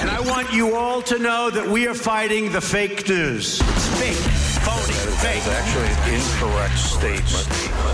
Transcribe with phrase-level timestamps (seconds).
[0.00, 3.60] And I want you all to know that we are fighting the fake news.
[3.60, 5.36] It's fake, phony, fake.
[5.36, 7.48] It's actually incorrect statement.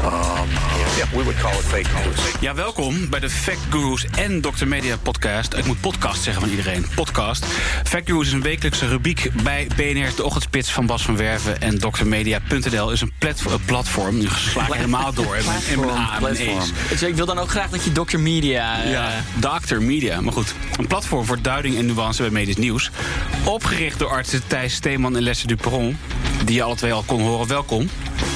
[0.04, 0.48] Um,
[0.96, 2.20] yeah, we would call it fake news.
[2.41, 4.66] Ja, welkom bij de Fact Gurus en Dr.
[4.66, 5.55] Media podcast.
[5.55, 6.86] Ik moet podcast zeggen van iedereen.
[6.94, 7.44] Podcast.
[7.84, 11.60] Fact Gurus is een wekelijkse rubriek bij BNR, de ochtendspits van Bas van Werven.
[11.60, 14.19] En drmedia.nl is een plat- eh, platform.
[14.19, 15.36] Nu sla ik helemaal door.
[15.36, 16.19] in mijn- A.
[16.88, 18.19] Dus ik wil dan ook graag dat je Dr.
[18.19, 18.83] Media...
[18.83, 19.77] eh, Ja, Dr.
[19.80, 20.20] Media.
[20.20, 22.91] Maar goed, een platform voor duiding en nuance bij medisch nieuws.
[23.44, 25.98] Opgericht door artsen Thijs Steeman en Lester Duperon.
[26.44, 27.48] Die je alle twee al kon horen.
[27.48, 27.88] Welkom.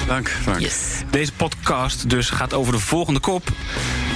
[0.07, 0.71] Dank, Frank.
[1.11, 3.49] Deze podcast dus gaat over de volgende kop.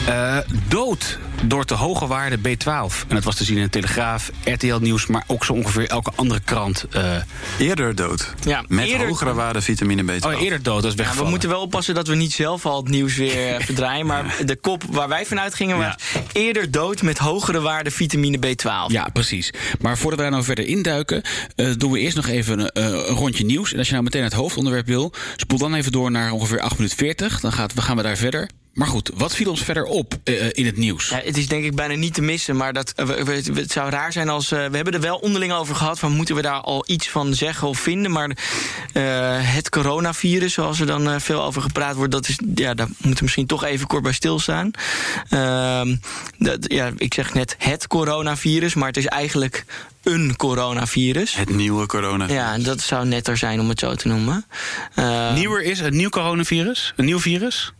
[0.06, 3.06] Eh, dood door te hoge waarde B12.
[3.08, 5.06] En dat was te zien in de Telegraaf, RTL Nieuws...
[5.06, 6.84] maar ook zo ongeveer elke andere krant.
[6.90, 7.16] eh,
[7.58, 8.34] Eerder dood.
[8.44, 10.26] Ja, Met eerder- hogere waarde vitamine B12.
[10.26, 12.76] oh, eerder dood, dat is Ja, we moeten wel oppassen dat we niet zelf al
[12.76, 14.06] het nieuws weer eh, verdraaien.
[14.06, 15.94] Maar de kop waar wij vanuit gingen was
[16.32, 18.92] eerder dood met hogere waarde vitamine B12.
[18.92, 19.50] Ja, precies.
[19.80, 21.22] Maar voordat we daar nou verder induiken,
[21.56, 23.72] eh doen we eerst nog even een, een rondje nieuws.
[23.72, 26.76] En als je nou meteen het hoofdonderwerp wil, spoel dan even door naar ongeveer 8
[26.76, 27.40] minuten 40.
[27.40, 28.48] Dan gaat, we gaan we daar verder.
[28.74, 31.08] Maar goed, wat viel ons verder op eh, in het nieuws?
[31.08, 33.72] Ja, het is denk ik bijna niet te missen, maar dat, eh, we- we- het
[33.72, 34.52] zou raar zijn als...
[34.52, 37.34] eh, we hebben er wel onderling over gehad, van moeten we daar al iets van
[37.34, 38.10] zeggen of vinden.
[38.10, 38.30] Maar
[38.92, 39.02] eh,
[39.40, 42.12] het coronavirus, zoals er dan eh, veel over gepraat wordt...
[42.12, 44.70] Dat is, ja, daar moeten we misschien toch even kort bij stilstaan.
[45.28, 45.96] Ehm,
[46.38, 49.64] dat, ja, ik zeg net het coronavirus, maar het is eigenlijk
[50.02, 51.36] een coronavirus.
[51.36, 52.28] Het nieuwe corona.
[52.28, 54.44] Ja, dat zou netter zijn om het zo te noemen.
[54.94, 56.92] Eh, Nieuwer is een nieuw coronavirus?
[56.96, 57.72] Een nieuw virus?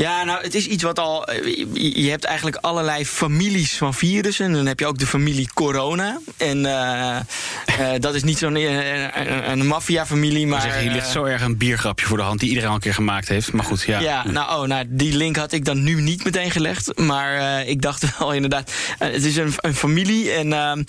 [0.00, 1.26] Ja, nou, het is iets wat al.
[1.26, 1.66] eh,
[2.02, 4.46] Je hebt eigenlijk allerlei families van virussen.
[4.46, 6.20] En dan heb je ook de familie corona.
[6.36, 10.60] En eh, eh, dat is niet zo'n een, een maffia-familie, maar.
[10.60, 12.94] Zeggen, hier ligt zo erg een biergrapje voor de hand die iedereen al een keer
[12.94, 13.52] gemaakt heeft.
[13.52, 14.00] Maar goed, ja.
[14.00, 16.98] Ja, nou, oh, nou, die link had ik dan nu niet meteen gelegd.
[16.98, 18.72] Maar ik dacht wel inderdaad.
[18.98, 20.30] het is een, een familie.
[20.30, 20.84] En,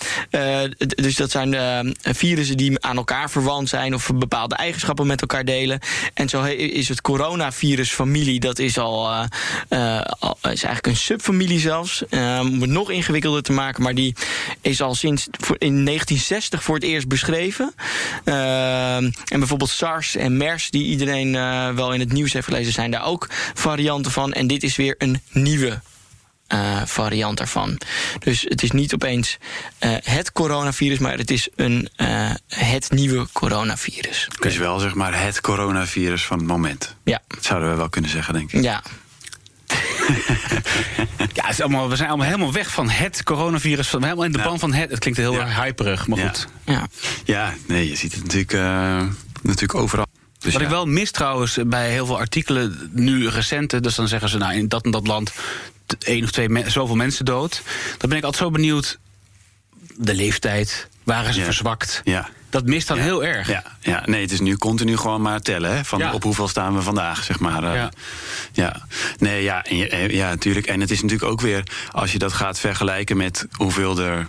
[0.86, 1.54] dus dat zijn
[2.02, 3.94] virussen die aan elkaar verwant zijn.
[3.94, 5.78] of bepaalde eigenschappen met elkaar delen.
[6.14, 8.40] En zo is het coronavirus-familie.
[8.40, 9.00] Dat is al.
[9.10, 9.24] Eh,
[9.68, 12.04] eh, is eigenlijk een subfamilie zelfs.
[12.08, 13.82] eh, om het nog ingewikkelder te maken.
[13.82, 14.14] Maar die
[14.60, 15.26] is al sinds
[15.58, 17.74] in 1960 voor het eerst beschreven.
[18.24, 21.32] En bijvoorbeeld SARS en MERS, die iedereen
[21.74, 24.32] wel in het nieuws heeft gelezen, zijn daar ook varianten van.
[24.32, 25.80] En dit is weer een nieuwe
[26.52, 27.78] eh, variant daarvan.
[28.18, 29.38] Dus het is niet opeens
[29.78, 34.28] eh, het coronavirus, maar het is een, eh, het nieuwe coronavirus.
[34.34, 36.96] Het is wel zeg maar het coronavirus van het moment.
[37.04, 38.62] Ja, Dat zouden we wel kunnen zeggen, denk ik.
[38.62, 38.82] ja.
[41.34, 43.88] Ja, het is allemaal, we zijn allemaal helemaal weg van het coronavirus.
[43.88, 44.44] Van, helemaal in de Ja.
[44.44, 44.90] ban van het.
[44.90, 45.40] Het klinkt heel Ja.
[45.40, 46.28] erg hyperig, maar Ja.
[46.28, 46.46] goed.
[46.64, 46.86] ja.
[47.24, 49.02] Ja, nee, je ziet het natuurlijk, eh,
[49.42, 50.06] natuurlijk overal.
[50.38, 50.66] Dus Wat ja.
[50.68, 54.54] ik wel mis trouwens bij heel veel artikelen, nu recente, dus dan zeggen ze nou
[54.54, 55.32] in dat en dat land
[55.98, 57.62] één of twee me- zoveel mensen dood.
[57.98, 58.98] Dan ben ik altijd zo benieuwd.
[59.96, 61.44] De leeftijd, waren ze Ja.
[61.44, 62.00] verzwakt?
[62.04, 62.28] Ja.
[62.50, 63.48] Dat mist dan heel erg.
[63.48, 65.76] Ja, ja, nee, het is nu continu gewoon maar tellen.
[65.76, 66.12] Hè, van Ja.
[66.12, 67.64] op hoeveel staan we vandaag, zeg maar.
[67.64, 67.74] eh.
[67.74, 67.90] Ja.
[68.52, 68.86] ja.
[69.18, 70.66] Nee, ja, en eh, ja, natuurlijk.
[70.66, 74.26] En het is natuurlijk ook weer, als je dat gaat vergelijken met hoeveel er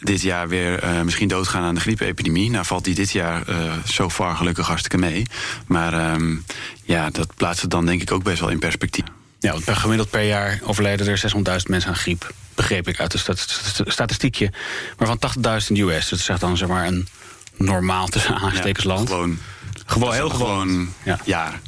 [0.00, 2.50] dit jaar weer eh, misschien doodgaan aan de griepepidemie.
[2.50, 3.42] Nou valt die dit jaar
[3.86, 5.26] zo far gelukkig hartstikke mee.
[5.66, 6.36] Maar ehm,
[6.84, 9.04] ja, dat plaatst het dan denk ik ook best wel in perspectief.
[9.42, 11.22] Ja, want per gemiddeld per jaar overlijden er
[11.58, 12.32] 600.000 mensen aan griep.
[12.54, 14.52] Begreep ik uit st- statistiekje.
[14.98, 15.18] Maar van
[15.62, 16.08] 80.000 in de US.
[16.08, 17.08] Dat is echt dan zeg maar een
[17.56, 19.08] normaal tussen aanstekens land.
[19.08, 19.38] Gewoon,
[19.86, 20.60] Gewoon heel gewoon.
[20.68, 21.18] gewoon Ja.
[21.24, 21.60] jaar.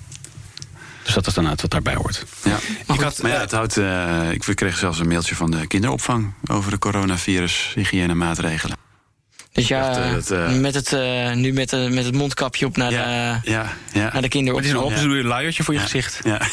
[1.02, 2.24] Dus dat is dan uit wat daarbij hoort.
[2.44, 2.58] Ja.
[2.94, 6.32] Ik had, Maar ja, het houdt, eh, ik kreeg zelfs een mailtje van de kinderopvang
[6.46, 8.76] over de coronavirus hygiënemaatregelen.
[9.52, 12.76] Dus ja, eh, dat, eh, met het, eh, nu met, eh, met het mondkapje op
[12.76, 13.04] naar, Ja,
[13.42, 14.00] de, ja, ja.
[14.02, 14.74] naar de het is kinderopvang.
[14.74, 14.94] een op, Ja.
[14.94, 16.20] dus doe je een luiertje voor je gezicht.
[16.24, 16.40] ja.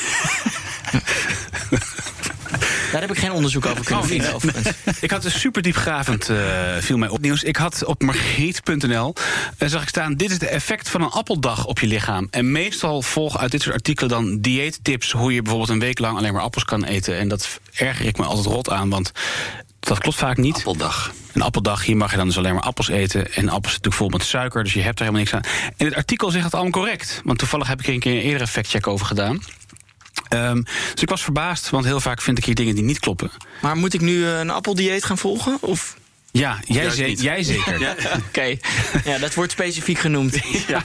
[2.92, 4.76] Daar heb ik geen onderzoek over kunnen Oh, vinden.
[5.02, 6.38] Ik had een super diepgravend, eh
[6.80, 7.44] viel mij op nieuws.
[7.44, 9.14] Ik had op margriet.nl,
[9.58, 10.16] eh, zag ik staan...
[10.16, 12.28] dit is de effect van een appeldag op je lichaam.
[12.32, 15.12] En meestal volgen uit dit soort artikelen dan dieettips...
[15.12, 17.18] hoe je bijvoorbeeld een week lang alleen maar appels kan eten.
[17.18, 19.12] En dat erger ik me altijd rot aan, want
[19.80, 20.56] dat klopt vaak niet.
[20.56, 21.12] Appeldag.
[21.34, 23.20] Een appeldag, hier mag je dan dus alleen maar appels eten.
[23.20, 25.72] En appels zijn natuurlijk vol met suiker, dus je hebt er helemaal niks aan.
[25.78, 27.22] En het artikel zegt het allemaal correct.
[27.24, 29.42] Want toevallig heb ik er een keer een eerdere factcheck over gedaan.
[30.32, 30.62] Ehm,
[30.94, 33.32] dus ik was verbaasd, want heel vaak vind ik hier dingen die niet kloppen.
[33.62, 35.58] Maar moet ik nu eh, een appeldieet gaan volgen?
[35.62, 35.98] Of
[36.32, 37.80] Ja, jij, ze- jij zeker.
[37.86, 37.96] Ja.
[38.28, 38.56] Oké,
[39.06, 40.38] ja, dat wordt specifiek genoemd.
[40.68, 40.84] Ja.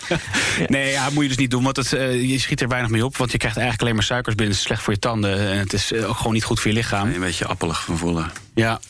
[0.67, 3.05] Nee, ja, moet je dus niet doen, want het, eh, je schiet er weinig mee
[3.05, 3.17] op.
[3.17, 4.53] Want je krijgt eigenlijk alleen maar suikers binnen.
[4.55, 6.71] Het is slecht voor je tanden en het is eh, ook gewoon niet goed voor
[6.71, 7.13] je lichaam.
[7.15, 8.33] Een beetje appelig van voelen.
[8.55, 8.81] Ja.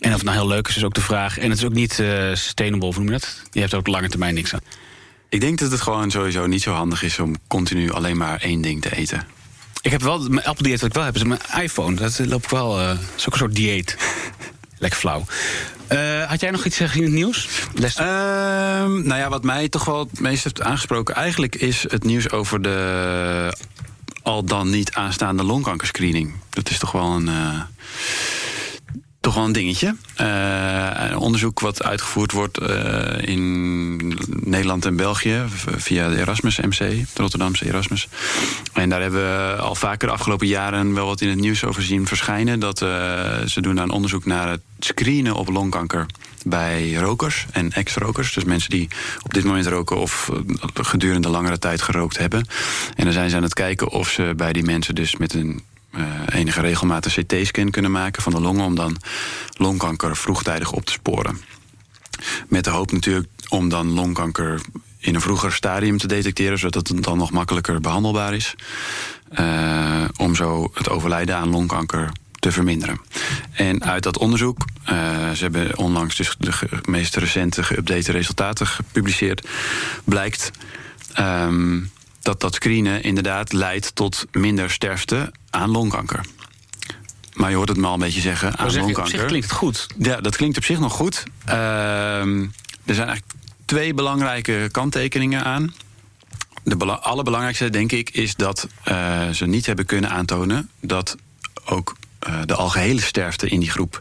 [0.00, 1.38] En of het nou heel leuk is, is ook de vraag.
[1.38, 3.42] En het is ook niet eh, sustainable, hoe noem je dat?
[3.50, 4.60] Je hebt er op lange termijn niks aan.
[5.28, 8.60] Ik denk dat het gewoon sowieso niet zo handig is om continu alleen maar één
[8.60, 9.26] ding te eten.
[9.82, 11.96] Ik heb wel, mijn Apple dieet wat ik wel heb, is mijn iPhone.
[11.96, 13.96] Dat loop ik wel, eh is ook een soort dieet.
[14.78, 15.24] Lekker flauw.
[15.86, 17.48] Eh, had jij nog iets gezien in het nieuws?
[17.74, 22.30] Ehm, nou ja, wat mij toch wel het meest heeft aangesproken, eigenlijk is het nieuws
[22.30, 23.56] over de
[24.22, 26.34] al dan niet aanstaande longkankerscreening.
[26.50, 27.28] Dat is toch wel een.
[27.28, 27.60] eh,
[29.20, 29.96] Toch wel een dingetje.
[30.16, 33.96] Eh, een onderzoek wat uitgevoerd wordt eh, in
[34.26, 35.42] Nederland en België
[35.76, 38.08] via de Erasmus MC, de Rotterdamse Erasmus.
[38.72, 41.82] En daar hebben we al vaker de afgelopen jaren wel wat in het nieuws over
[41.82, 42.60] zien verschijnen.
[42.60, 42.88] Dat eh,
[43.46, 46.06] ze doen een onderzoek naar het screenen op longkanker
[46.44, 48.32] bij rokers en ex-rokers.
[48.32, 48.88] Dus mensen die
[49.22, 50.30] op dit moment roken of
[50.74, 52.46] gedurende langere tijd gerookt hebben.
[52.96, 55.62] En dan zijn ze aan het kijken of ze bij die mensen dus met een
[56.32, 58.96] enige regelmaat een CT-scan kunnen maken van de longen om dan
[59.56, 61.40] longkanker vroegtijdig op te sporen.
[62.48, 64.60] Met de hoop natuurlijk om dan longkanker
[64.98, 68.54] in een vroeger stadium te detecteren, zodat het dan nog makkelijker behandelbaar is.
[69.30, 73.00] Eh, om zo het overlijden aan longkanker te verminderen.
[73.52, 74.94] En uit dat onderzoek, eh,
[75.30, 76.52] ze hebben onlangs dus de
[76.84, 79.48] meest recente geüpdate resultaten gepubliceerd,
[80.04, 80.50] blijkt
[81.14, 81.78] ehm,
[82.22, 86.24] dat dat screenen inderdaad leidt tot minder sterfte aan longkanker.
[87.34, 89.18] Maar je hoort het me al een beetje zeggen, aan zeg je, op longkanker.
[89.18, 89.86] zich klinkt het goed.
[89.98, 91.22] Ja, dat klinkt op zich nog goed.
[91.44, 92.42] Ehm,
[92.84, 93.32] er zijn eigenlijk
[93.64, 95.74] twee belangrijke kanttekeningen aan.
[96.62, 101.16] De bela- allerbelangrijkste, denk ik, is dat eh, ze niet hebben kunnen aantonen dat
[101.64, 103.98] ook eh, de algehele sterfte in die groep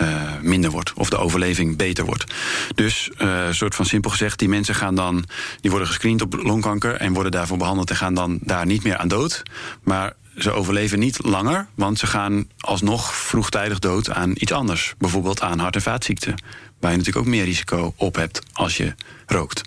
[0.00, 0.92] eh, minder wordt.
[0.94, 2.34] Of de overleving beter wordt.
[2.74, 5.24] Dus, eh soort van simpel gezegd, die mensen gaan dan.
[5.60, 8.96] die worden gescreend op longkanker en worden daarvoor behandeld en gaan dan daar niet meer
[8.96, 9.42] aan dood.
[9.82, 14.94] Maar ze overleven niet langer, want ze gaan alsnog vroegtijdig dood aan iets anders.
[14.98, 16.34] Bijvoorbeeld aan hart- en vaatziekten.
[16.80, 18.94] Waar je natuurlijk ook meer risico op hebt als je
[19.26, 19.62] rookt.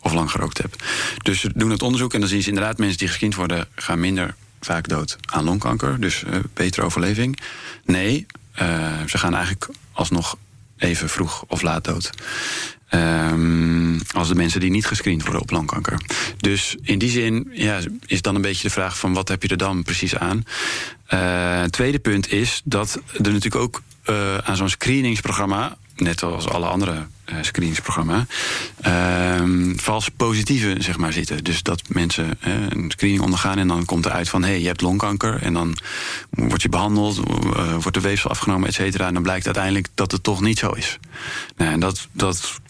[0.00, 0.82] Of lang gerookt hebt.
[1.22, 4.00] Dus ze doen het onderzoek en dan zien ze inderdaad mensen die gescreend worden, gaan
[4.00, 6.00] minder vaak dood aan longkanker.
[6.00, 7.38] Dus eh, betere overleving.
[7.84, 10.36] Nee, eh, ze gaan eigenlijk alsnog
[10.76, 12.10] even vroeg of laat dood.
[12.88, 16.00] Ehm, als de mensen die niet gescreend worden op longkanker.
[16.36, 19.48] Dus in die zin ja, is dan een beetje de vraag van wat heb je
[19.48, 20.44] er dan precies aan?
[21.06, 26.66] Het tweede punt is dat er natuurlijk ook eh, aan zo'n screeningsprogramma, net als alle
[26.66, 28.24] andere eh screeningsprogramma's,
[28.80, 31.44] ehm, vals positieve zeg maar, zitten.
[31.44, 34.66] Dus dat mensen eh, een screening ondergaan en dan komt eruit van hé, hey, je
[34.66, 35.42] hebt longkanker.
[35.42, 35.76] En dan
[36.30, 39.06] word je behandeld, eh, wordt de weefsel afgenomen, et cetera.
[39.06, 40.98] En dan blijkt uiteindelijk dat het toch niet zo is.
[41.56, 42.60] Nou, en dat, dat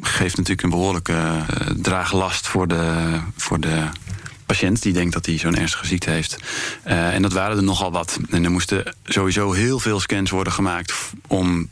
[0.00, 3.84] geeft natuurlijk een behoorlijke eh, draaglast voor de, voor de
[4.46, 6.36] patiënt die denkt dat hij zo'n ernstige ziekte heeft.
[6.82, 8.18] En dat waren er nogal wat.
[8.30, 10.94] En er moesten sowieso heel veel scans worden gemaakt
[11.26, 11.68] om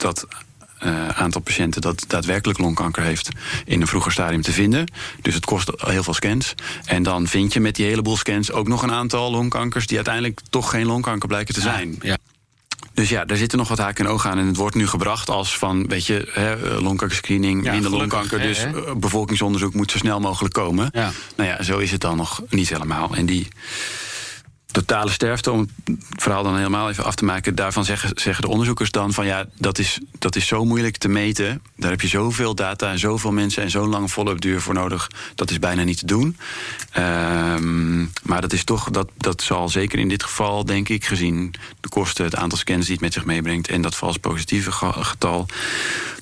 [0.00, 0.26] dat
[0.78, 3.28] eh, aantal patiënten dat daadwerkelijk longkanker heeft
[3.64, 4.92] in een vroeger stadium te vinden.
[5.22, 6.54] Dus het kost heel veel scans.
[6.84, 10.40] En dan vind je met die heleboel scans ook nog een aantal longkankers die uiteindelijk
[10.50, 11.98] toch geen longkanker blijken te zijn.
[12.00, 12.16] Ja.
[12.94, 14.38] Dus ja, daar zitten nog wat haken en ogen aan.
[14.38, 18.40] En het wordt nu gebracht als van, weet je, hè, eh, longkankerscreening, Ja, minder longkanker.
[18.40, 18.86] Dus hè?
[18.86, 20.88] eh, bevolkingsonderzoek moet zo snel mogelijk komen.
[20.92, 21.12] Ja.
[21.36, 23.14] Nou ja, zo is het dan nog niet helemaal.
[23.14, 23.48] En die
[24.72, 28.48] totale sterfte, om het verhaal dan helemaal even af te maken, daarvan zeggen, zeggen de
[28.50, 31.62] onderzoekers dan van ja, dat is, dat is zo moeilijk te meten.
[31.76, 35.10] Daar heb je zoveel data en zoveel mensen en zo'n lange follow-up duur voor nodig.
[35.34, 36.36] Dat is bijna niet te doen.
[36.90, 41.54] Ehm, maar dat is toch, dat, dat zal zeker in dit geval, denk ik, gezien
[41.80, 44.92] de kosten, het aantal scans die het met zich meebrengt en dat vals positieve ge-
[45.04, 45.46] getal,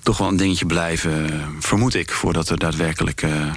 [0.03, 3.23] toch wel een dingetje blijven, vermoed ik, voordat er daadwerkelijk.
[3.23, 3.51] eh,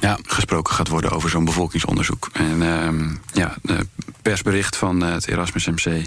[0.00, 0.18] Ja.
[0.22, 2.30] gesproken gaat worden over zo'n bevolkingsonderzoek.
[2.32, 3.86] En ehm, ja, het
[4.22, 6.04] persbericht van eh, het Erasmus MC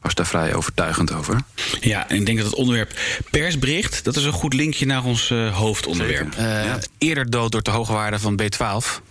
[0.00, 1.40] was daar vrij overtuigend over.
[1.80, 2.98] Ja, en ik denk dat het onderwerp
[3.30, 4.04] persbericht...
[4.04, 6.34] dat is een goed linkje naar ons eh, hoofdonderwerp.
[6.34, 6.78] Eh, ja.
[6.98, 9.02] Eerder dood door te hoge waarde van B12.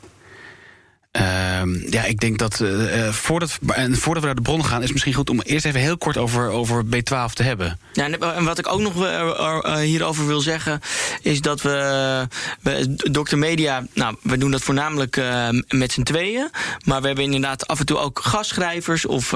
[1.14, 4.84] Ehm, ja, ik denk dat eh, voordat, en voordat we naar de bron gaan...
[4.84, 7.80] is misschien goed om eerst even heel kort over, over B12 te hebben.
[7.94, 10.80] Ja, en- wat ik ook nog eh, hierover wil zeggen,
[11.22, 12.28] is dat we,
[12.62, 13.38] we Dr.
[13.38, 15.22] Media, nou, we doen dat voornamelijk
[15.68, 16.50] met z'n tweeën.
[16.86, 19.34] Maar we hebben inderdaad af en toe ook gastschrijvers of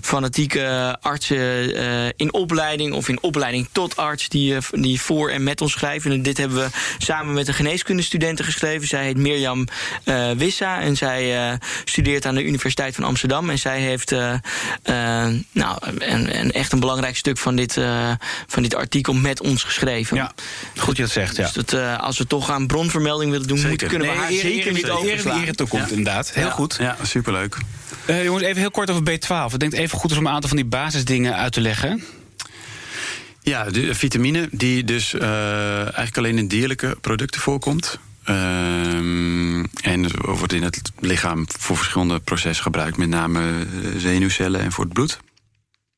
[0.00, 5.72] fanatieke artsen in opleiding of in opleiding tot arts die, die voor en met ons
[5.72, 6.12] schrijven.
[6.12, 6.68] En dit hebben we
[6.98, 8.88] samen met de geneeskundestudenten geschreven.
[8.88, 9.66] Zij heet Mirjam
[10.36, 13.50] Wissa en En zij uh, studeert aan de Universiteit van Amsterdam.
[13.50, 14.34] En zij heeft uh,
[15.52, 17.78] nou, een, een, echt een belangrijk stuk van dit,
[18.46, 20.16] van dit artikel met ons geschreven.
[20.16, 20.32] Ja,
[20.76, 21.36] goed je dat zegt.
[21.36, 24.90] Dus dat, als we toch aan bronvermelding willen doen, moeten, kunnen we haar zeker niet
[24.90, 25.42] overslaan.
[25.46, 25.96] Eer toekomt, ja.
[25.96, 26.32] inderdaad.
[26.32, 26.76] Heel goed.
[26.80, 27.56] Ja, superleuk.
[28.06, 29.52] jongens, even heel kort over B12.
[29.52, 32.04] Ik denk even goed is om een aantal van die basisdingen uit te leggen.
[33.44, 37.98] Ja, de vitamine die dus uh, eigenlijk alleen in dierlijke producten voorkomt.
[38.28, 43.66] Um, en wordt in het lichaam voor verschillende processen gebruikt, met name
[43.96, 45.18] zenuwcellen en voor het bloed.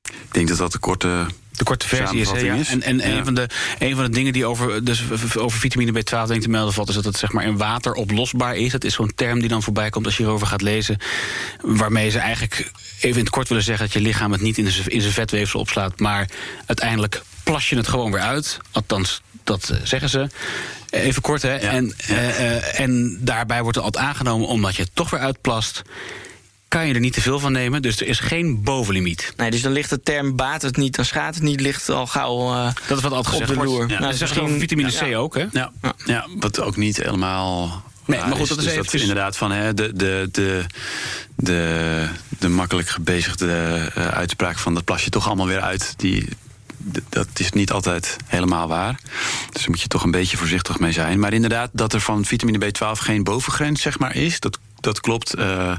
[0.02, 2.30] Ik denk dat dat de korte de korte versie is.
[2.30, 2.56] Ja.
[2.68, 3.04] En, en ja.
[3.04, 5.02] een, van de, een van de dingen die over, dus
[5.38, 7.92] over vitamine B12 denk ik te melden valt, is dat het zeg maar in water
[7.92, 8.73] oplosbaar is.
[8.73, 10.99] Dat is zo'n term die dan voorbij komt als je erover gaat lezen.
[11.61, 14.71] Waarmee ze eigenlijk even in het kort willen zeggen dat je lichaam het niet in
[14.71, 16.28] zijn, in zijn vetweefsel opslaat, maar
[16.66, 18.59] uiteindelijk plas je het gewoon weer uit.
[18.71, 20.28] Althans, dat eh, zeggen ze.
[21.00, 21.54] Even kort, hè.
[21.56, 25.82] En, uh, en daarbij wordt er altijd aangenomen omdat je het toch weer uitplast
[26.68, 27.82] kan je er niet te veel van nemen.
[27.82, 29.32] Dus er is geen bovenlimiet.
[29.36, 32.06] Nee, dus dan ligt de term baat het niet, dan schaadt het niet, ligt al
[32.06, 33.90] gauw uh, Dat is wat altijd gezegd wordt.
[33.90, 33.98] Ja.
[33.98, 35.46] Nou, dat is gewoon vitamine C ook, hè?
[35.52, 35.72] Ja.
[36.04, 37.84] ja, wat ook niet helemaal...
[38.04, 38.84] Nee, maar goed, dat is, dus even...
[38.84, 40.64] dat is inderdaad van hè, de, de, de,
[41.36, 43.46] de, de makkelijk gebezigde
[43.98, 45.94] uh, uitspraak van dat plas je toch allemaal weer uit.
[45.96, 46.28] Die,
[47.08, 49.00] dat is niet altijd helemaal waar.
[49.52, 51.18] Dus daar moet je toch een beetje voorzichtig mee zijn.
[51.18, 55.38] Maar inderdaad, dat er van vitamine B12 geen bovengrens zeg maar, is, dat, dat klopt.
[55.38, 55.72] Uh,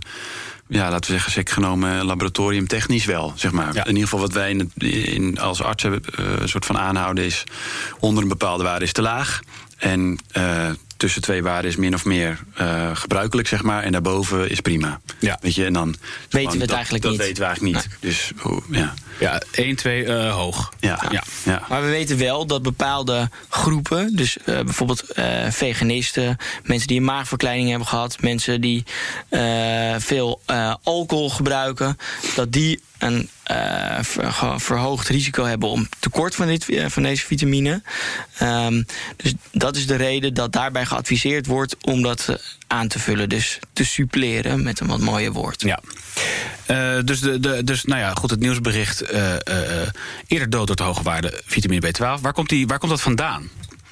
[0.68, 3.34] ja, laten we zeggen, zeker genomen laboratoriumtechnisch wel.
[3.36, 3.76] Zeg maar.
[3.76, 4.72] In ieder geval wat wij in,
[5.04, 6.00] in als artsen uh,
[6.40, 7.44] een soort van aanhouden is...
[8.00, 9.40] onder een bepaalde waarde is te laag.
[9.78, 13.84] En uh, tussen twee waarden is min of meer uh, gebruikelijk, zeg maar.
[13.84, 15.00] En daarboven is prima.
[15.20, 15.38] Ja.
[15.42, 15.96] Weet je, en dan...
[16.30, 17.20] Weten we het eigenlijk dat niet.
[17.20, 17.88] Dat weten we eigenlijk niet.
[18.02, 18.12] Nee.
[18.12, 18.94] Dus, oh, ja.
[19.20, 20.74] Ja, 1, 2 uh, hoog.
[20.80, 21.04] Ja.
[21.12, 21.24] Ja.
[21.44, 21.62] ja.
[21.70, 27.04] Maar we weten wel dat bepaalde groepen, dus uh, bijvoorbeeld uh, veganisten, mensen die een
[27.04, 28.84] maagverkleining hebben gehad, mensen die
[29.98, 30.42] veel
[30.84, 31.98] alcohol gebruiken,
[32.36, 34.00] dat die een uh,
[34.56, 37.82] verhoogd risico hebben om tekort van, dit, van deze vitamine.
[38.42, 38.86] Um,
[39.16, 43.30] dus dat is de reden dat daarbij geadviseerd wordt om dat aan te vullen.
[43.30, 45.62] Dus te suppleren met een wat mooier woord.
[45.62, 45.80] Ja.
[46.68, 49.14] Uh, dus, de, de, dus nou ja, goed, het nieuwsbericht.
[49.14, 49.34] Uh,
[50.28, 52.22] eerder dood door te hoge waarde vitamine B12.
[52.22, 53.50] Waar komt, die, waar komt dat vandaan?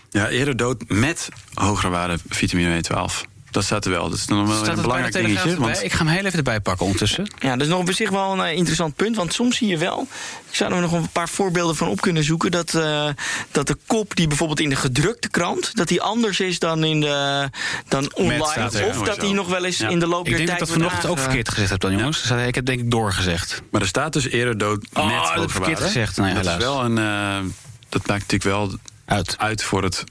[0.09, 3.34] Ja, eerder dood met hogere waarde vitamine B12.
[3.55, 4.09] Dat staat er wel.
[4.09, 5.59] Dat is dan wel een belangrijk dingetje.
[5.59, 5.83] Want...
[5.83, 7.27] Ik ga hem heel even erbij pakken ondertussen.
[7.39, 9.15] Ja, dat is nog op zich wel een uh, interessant punt.
[9.15, 10.07] Want soms zie je wel,
[10.49, 12.51] ik zou er nog een paar voorbeelden van op kunnen zoeken...
[12.51, 13.09] dat, uh,
[13.51, 15.75] dat de kop die bijvoorbeeld in de gedrukte krant...
[15.75, 17.49] dat die anders is dan, in de,
[17.87, 18.45] dan online.
[18.45, 19.89] Staat, of dat die nog wel eens ja.
[19.89, 20.41] in de loop der tijd...
[20.41, 22.23] Ik denk dat dat vanochtend ook verkeerd gezegd heb dan, jongens.
[22.27, 22.37] Ja.
[22.37, 23.61] Ik heb denk ik doorgezegd.
[23.71, 26.17] Maar er staat dus eerder dood oh, dat verkeerd gezegd.
[26.17, 27.51] Nou ja, dat, is wel een, uh,
[27.89, 30.03] dat maakt natuurlijk wel uit, uit voor het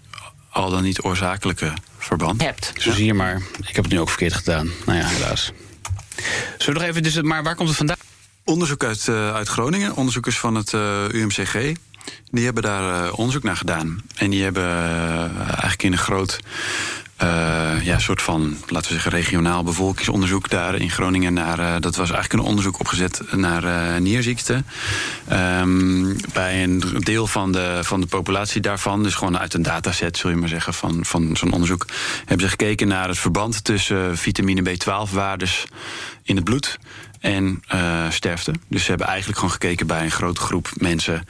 [0.51, 1.73] al dan niet oorzakelijke
[2.04, 2.42] verband.
[2.42, 2.73] Hebt.
[2.76, 3.42] Zo zie je maar.
[3.66, 4.70] Ik heb het nu ook verkeerd gedaan.
[4.87, 5.52] Nou ja, helaas.
[6.58, 7.02] Zullen we nog even...
[7.02, 7.96] Dus, maar waar komt het vandaan?
[8.44, 9.96] Onderzoek uit, uh, uit Groningen.
[9.96, 11.73] Onderzoekers van het uh, UMCG.
[12.30, 14.02] Die hebben daar uh, onderzoek naar gedaan.
[14.16, 14.68] En die hebben
[15.38, 16.40] eigenlijk in een groot
[17.83, 21.33] ja, soort van, laten we zeggen, regionaal bevolkingsonderzoek daar in Groningen.
[21.33, 24.62] Naar, uh, dat was eigenlijk een onderzoek opgezet naar uh, nierziekte.
[25.33, 30.16] Um, bij een deel van de, van de populatie daarvan, dus gewoon uit een dataset,
[30.16, 31.87] zul je maar zeggen, van, van zo'n onderzoek,
[32.19, 35.64] hebben ze gekeken naar het verband tussen vitamine B12-waardes
[36.23, 36.78] in het bloed
[37.21, 37.62] en
[38.11, 38.52] sterfte.
[38.69, 41.26] Dus ze hebben eigenlijk gewoon gekeken bij een grote groep mensen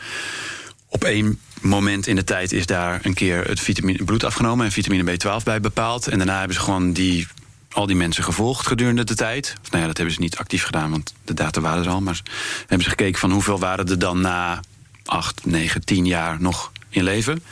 [0.95, 4.73] op één moment in de tijd is daar een keer het vitamine, bloed afgenomen en
[4.73, 6.07] vitamine B12 bij bepaald.
[6.07, 7.27] En daarna hebben ze gewoon die,
[7.71, 9.55] al die mensen gevolgd gedurende de tijd.
[9.63, 12.01] Of nou ja, dat hebben ze niet actief gedaan, want de data waren er al.
[12.01, 12.21] Maar
[12.59, 14.61] hebben ze gekeken van hoeveel waren er dan na
[15.05, 17.43] 8, 9, 10 jaar nog in leven.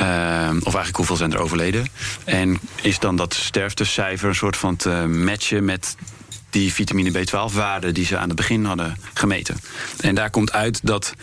[0.00, 1.86] Uh, of eigenlijk hoeveel zijn er overleden.
[2.24, 5.96] En is dan dat sterftecijfer een soort van te matchen met
[6.50, 9.56] die vitamine B12-waarde die ze aan het begin hadden gemeten.
[10.00, 11.14] En daar komt uit dat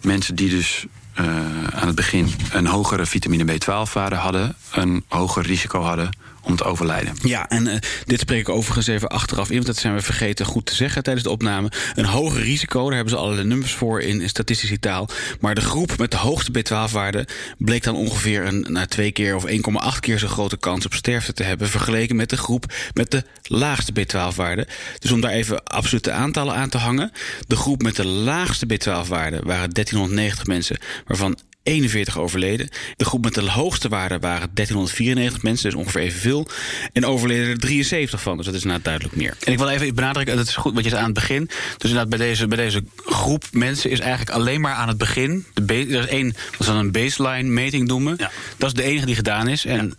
[0.00, 0.86] mensen die dus
[1.20, 1.26] uh,
[1.74, 6.10] aan het begin een hogere vitamine B12-waarde hadden, een hoger risico hadden
[6.46, 7.14] om te overlijden.
[7.22, 7.74] Ja, en uh,
[8.04, 11.02] dit spreek ik overigens even achteraf in, want dat zijn we vergeten goed te zeggen
[11.02, 11.70] tijdens de opname.
[11.94, 15.08] Een hoger risico, daar hebben ze allerlei nummers voor in, statistische taal.
[15.40, 19.44] Maar de groep met de hoogste B12-waarde bleek dan ongeveer een, na twee keer of
[19.46, 23.24] 1,8 keer zo grote kans op sterfte te hebben, vergeleken met de groep met de
[23.42, 24.66] laagste B12-waarde.
[24.98, 27.12] Dus om daar even absolute aantallen aan te hangen.
[27.46, 32.68] De groep met de laagste B12-waarde waren 1390 mensen, waarvan 41 overleden.
[32.96, 36.46] De groep met de hoogste waarde waren 1394 mensen, dus ongeveer evenveel.
[36.92, 39.36] En overleden er 73 van, dus dat is inderdaad duidelijk meer.
[39.44, 41.46] En ik wil even benadrukken, dat is goed wat je zei aan het begin.
[41.46, 45.46] Dus inderdaad, bij deze, bij deze groep mensen is eigenlijk alleen maar aan het begin.
[45.54, 48.14] De er is één, wat ze dan een baseline meting noemen.
[48.18, 48.30] Ja.
[48.56, 49.64] Dat is de enige die gedaan is.
[49.64, 49.94] En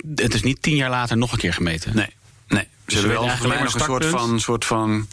[0.00, 0.22] ja.
[0.24, 1.96] het is niet tien jaar later nog een keer gemeten.
[1.96, 2.12] Nee,
[2.48, 2.66] nee.
[2.86, 5.08] Ze hebben wel nog een soort van, soort van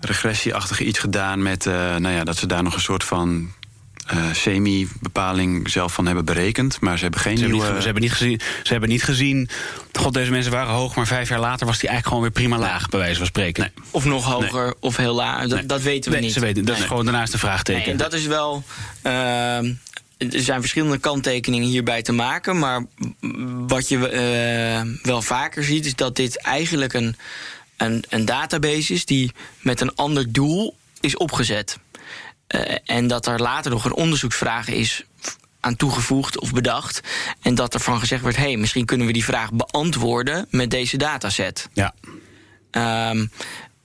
[0.00, 3.52] regressieachtige iets gedaan met, eh, nou ja, dat ze daar nog een soort van
[4.10, 6.80] eh, semi-bepaling zelf van hebben berekend.
[6.80, 7.72] Maar ze hebben geen Ze hebben, nieuwe...
[7.72, 9.48] niet, ge- ze, hebben niet gezien, ze hebben niet gezien.
[9.92, 12.58] God, deze mensen waren hoog, maar vijf jaar later was die eigenlijk gewoon weer prima
[12.68, 13.62] laag, bij wijze van spreken.
[13.62, 13.84] Nee.
[13.90, 15.40] Of nog hoger of heel laag.
[15.46, 15.66] Dat, Nee.
[15.66, 16.34] dat weten we Nee, niet.
[16.34, 17.82] ze weten, dat is gewoon daarnaast een vraagteken.
[17.82, 18.64] Nee, en dat is wel.
[19.02, 19.72] ehm,
[20.18, 22.58] er zijn verschillende kanttekeningen hierbij te maken.
[22.58, 22.84] Maar
[23.66, 27.16] wat je eh, wel vaker ziet, is dat dit eigenlijk een,
[27.76, 31.78] een, een database is die met een ander doel is opgezet.
[32.50, 35.04] Eh, en dat er later nog een onderzoeksvraag is
[35.60, 37.00] aan toegevoegd of bedacht.
[37.42, 40.96] En dat ervan gezegd werd: hé, hey, misschien kunnen we die vraag beantwoorden met deze
[40.96, 41.68] dataset.
[41.72, 41.94] Ja.
[42.70, 43.26] Ehm,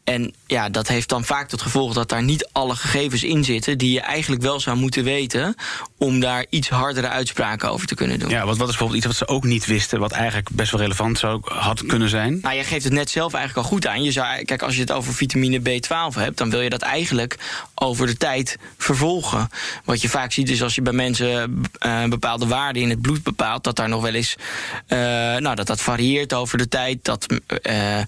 [0.06, 3.78] en ja, dat heeft dan vaak tot gevolg dat daar niet alle gegevens in zitten
[3.78, 5.56] die je eigenlijk wel zou moeten weten
[5.98, 8.30] om daar iets hardere uitspraken over te kunnen doen.
[8.30, 10.82] ja, wat, wat is bijvoorbeeld iets wat ze ook niet wisten, wat eigenlijk best wel
[10.82, 12.40] relevant zou had kunnen zijn?
[12.42, 14.04] Nou, jij geeft het net zelf eigenlijk al goed aan.
[14.04, 17.38] Je zou, kijk, als je het over vitamine B12 hebt, dan wil je dat eigenlijk
[17.76, 19.50] over de tijd vervolgen.
[19.86, 23.24] Wat je vaak ziet is als je bij mensen eh, bepaalde waarden in het bloed
[23.24, 24.36] bepaalt, dat daar nog wel eens,
[24.88, 24.98] eh,
[25.38, 27.26] nou, dat dat varieert over de tijd, dat,
[27.62, 28.02] eh,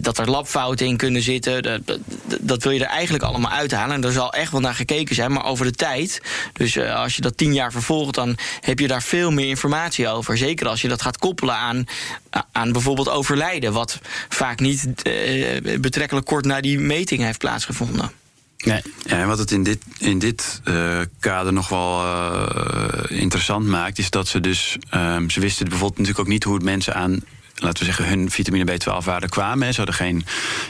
[0.00, 1.62] dat er labfouten in kunnen zitten.
[1.62, 1.98] Dat,
[2.40, 3.94] dat, wil je er eigenlijk allemaal uithalen.
[3.94, 6.20] En er zal echt wel naar gekeken zijn, maar over de tijd.
[6.52, 10.08] Dus eh, als je dat tien jaar vervolgt, dan heb je daar veel meer informatie
[10.08, 10.36] over.
[10.36, 11.84] Zeker als je dat gaat koppelen aan,
[12.52, 13.98] aan bijvoorbeeld overlijden, wat
[14.28, 18.10] vaak niet eh, betrekkelijk kort na die meting heeft plaatsgevonden.
[18.56, 18.82] Nee.
[19.04, 22.02] Ja, en wat het in dit, in dit eh, kader nog wel
[23.08, 24.76] interessant maakt, is dat ze dus.
[24.90, 27.20] ehm, ze wisten bijvoorbeeld natuurlijk ook niet hoe het mensen aan.
[27.62, 29.66] Laten we zeggen, hun vitamine B12-waarden kwamen.
[29.66, 29.70] hè.
[29.72, 30.24] Ze hadden geen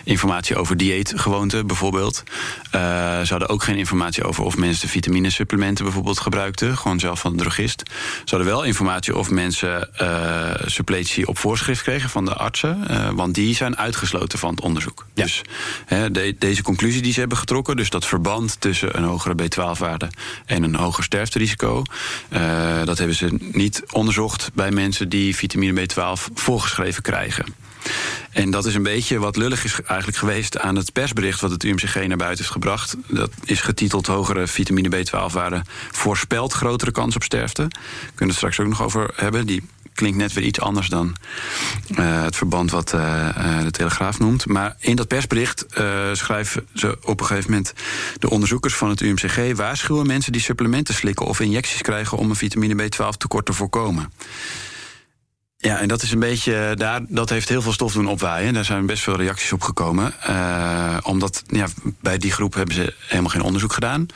[0.04, 2.22] informatie over dieetgewoonten, bijvoorbeeld.
[2.70, 2.80] Eh,
[3.20, 6.76] ze hadden ook geen informatie over of mensen vitaminesupplementen bijvoorbeeld gebruikten.
[6.76, 7.82] Gewoon zelf van de drogist.
[8.24, 12.88] Ze hadden wel informatie of mensen eh, suppletie op voorschrift kregen van de artsen.
[12.88, 15.06] eh, want die zijn uitgesloten van het onderzoek.
[15.14, 15.22] Ja.
[15.22, 15.40] Dus
[15.86, 20.08] hè, de- deze conclusie die ze hebben getrokken, dus dat verband tussen een hogere B12-waarde
[20.46, 21.82] en een hoger sterfterisico,
[22.84, 27.44] dat hebben ze niet onderzocht bij mensen die vitamine B12 voorgeschreven krijgen.
[28.30, 31.64] En dat is een beetje wat lullig is eigenlijk geweest aan het persbericht wat het
[31.64, 32.96] UMCG naar buiten heeft gebracht.
[33.06, 37.62] Dat is getiteld Hogere vitamine B12-waarde voorspelt grotere kans op sterfte.
[37.62, 39.46] Kunnen we het straks ook nog over hebben.
[39.46, 39.62] Die
[39.94, 41.16] klinkt net weer iets anders dan
[41.94, 44.46] eh, het verband wat eh, eh, de Telegraaf noemt.
[44.46, 45.66] Maar in dat persbericht
[46.12, 47.72] schrijven ze op een gegeven moment...
[48.18, 51.26] de onderzoekers van het UMCG waarschuwen mensen die supplementen slikken...
[51.26, 54.12] of injecties krijgen om een vitamine B12 tekort te voorkomen.
[55.64, 56.72] Ja, en dat is een beetje.
[56.76, 58.54] Daar, dat heeft heel veel stof doen opwaaien.
[58.54, 60.14] Daar zijn best veel reacties op gekomen.
[60.22, 61.66] Eh, omdat ja,
[62.00, 64.06] bij die groep hebben ze helemaal geen onderzoek gedaan.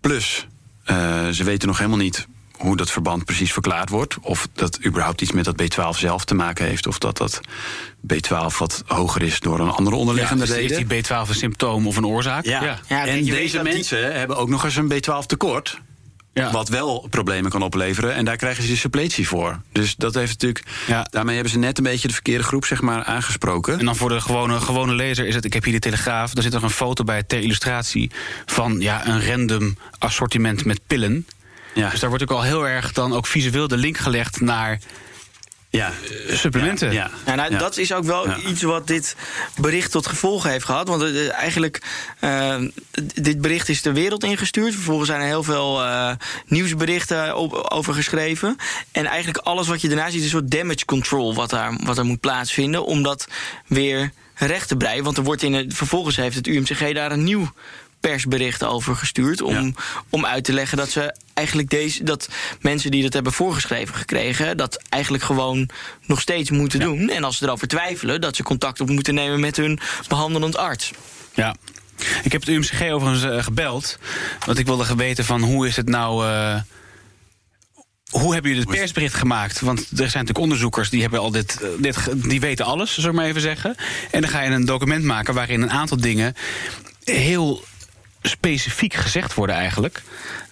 [0.00, 0.46] Plus,
[0.84, 4.16] eh, ze weten nog helemaal niet hoe dat verband precies verklaard wordt.
[4.20, 6.86] Of dat überhaupt iets met dat B12 zelf te maken heeft.
[6.86, 7.40] Of dat dat
[8.14, 10.88] B12 wat hoger is door een andere Ja, onderliggende is, is reden.
[10.88, 12.44] die B12 een symptoom of een oorzaak?
[12.44, 15.80] Ja, en deze die- mensen hebben ook nog eens een B12 tekort.
[16.38, 16.50] Ja.
[16.50, 18.14] Wat wel problemen kan opleveren.
[18.14, 19.60] En daar krijgen ze de suppletie voor.
[19.72, 20.64] Dus dat heeft natuurlijk.
[20.86, 21.06] Ja.
[21.10, 23.78] Daarmee hebben ze net een beetje de verkeerde groep zeg maar, aangesproken.
[23.78, 25.44] En dan voor de gewone, gewone lezer is het...
[25.44, 28.10] ik heb hier de Telegraaf, daar zit nog een foto bij ter illustratie...
[28.46, 31.26] van ja, een random assortiment met pillen.
[31.74, 31.90] ja.
[31.90, 34.78] Dus daar wordt ook al heel erg dan ook visueel de link gelegd naar
[35.70, 35.92] ja.
[36.28, 36.92] supplementen.
[36.92, 37.58] Ja, Ja, nou, ja.
[37.58, 38.36] Dat is ook wel Ja.
[38.36, 39.16] iets wat dit
[39.60, 40.88] bericht tot gevolg heeft gehad.
[40.88, 41.82] Want eh, eigenlijk,
[42.18, 42.56] eh,
[43.14, 44.74] dit bericht is de wereld ingestuurd.
[44.74, 46.10] Vervolgens zijn er heel veel eh,
[46.46, 48.56] nieuwsberichten op, over geschreven.
[48.92, 51.34] En eigenlijk alles wat je daarna ziet is een soort damage control...
[51.34, 53.28] wat daar, wat er moet plaatsvinden om dat
[53.66, 55.04] weer recht te breien.
[55.04, 57.52] Want er wordt in het, vervolgens heeft het UMCG daar een nieuw
[58.00, 59.42] persbericht over gestuurd...
[59.42, 59.70] om, Ja.
[60.10, 62.04] om uit te leggen dat ze eigenlijk deze...
[62.04, 62.28] dat
[62.60, 64.56] mensen die dat hebben voorgeschreven gekregen...
[64.56, 65.68] dat eigenlijk gewoon
[66.06, 67.08] nog steeds moeten doen.
[67.10, 68.20] En als ze erover twijfelen...
[68.20, 70.90] dat ze contact op moeten nemen met hun behandelend arts.
[71.34, 71.56] Ja.
[72.22, 73.98] Ik heb het UMCG overigens eh, gebeld.
[74.46, 76.26] Want ik wilde weten van hoe is het nou...
[76.26, 76.60] eh,
[78.08, 79.60] hoe hebben jullie het persbericht gemaakt?
[79.60, 83.10] Want er zijn natuurlijk onderzoekers die hebben al dit, eh, dit die weten alles, zullen
[83.10, 83.74] we maar even zeggen.
[84.10, 86.34] En dan ga je een document maken waarin een aantal dingen
[87.04, 87.64] heel
[88.22, 90.02] specifiek gezegd worden eigenlijk.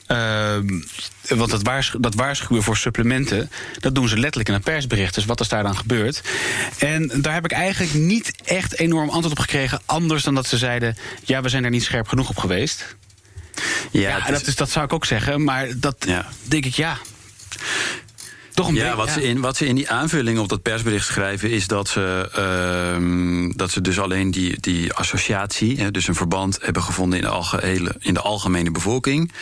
[0.07, 0.81] Ehm,
[1.29, 5.14] want dat, dat waarschuwen voor supplementen, dat doen ze letterlijk in een persbericht.
[5.14, 6.20] Dus wat is daar dan gebeurd?
[6.79, 9.81] En daar heb ik eigenlijk niet echt enorm antwoord op gekregen.
[9.87, 12.96] Anders dan dat ze zeiden: ja, we zijn er niet scherp genoeg op geweest.
[13.90, 15.44] Ja, Ja, het is- dat, is, dat zou ik ook zeggen.
[15.44, 16.26] Maar dat Ja.
[16.42, 16.98] denk ik, ja.
[18.57, 21.07] Toch een Ja, beetje, wat, Ze in, wat ze in die aanvulling op dat persbericht
[21.07, 21.51] schrijven...
[21.51, 25.81] is dat ze, ehm, dat ze dus alleen die, die associatie...
[25.81, 29.33] Hè, dus een verband hebben gevonden in de, algehele, in de algemene bevolking.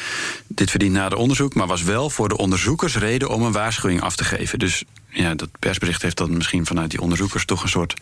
[0.47, 3.29] Dit verdient nader onderzoek, maar was wel voor de onderzoekers reden...
[3.29, 4.59] om een waarschuwing af te geven.
[4.59, 7.45] Dus ja, dat persbericht heeft dan misschien vanuit die onderzoekers...
[7.45, 7.95] toch een soort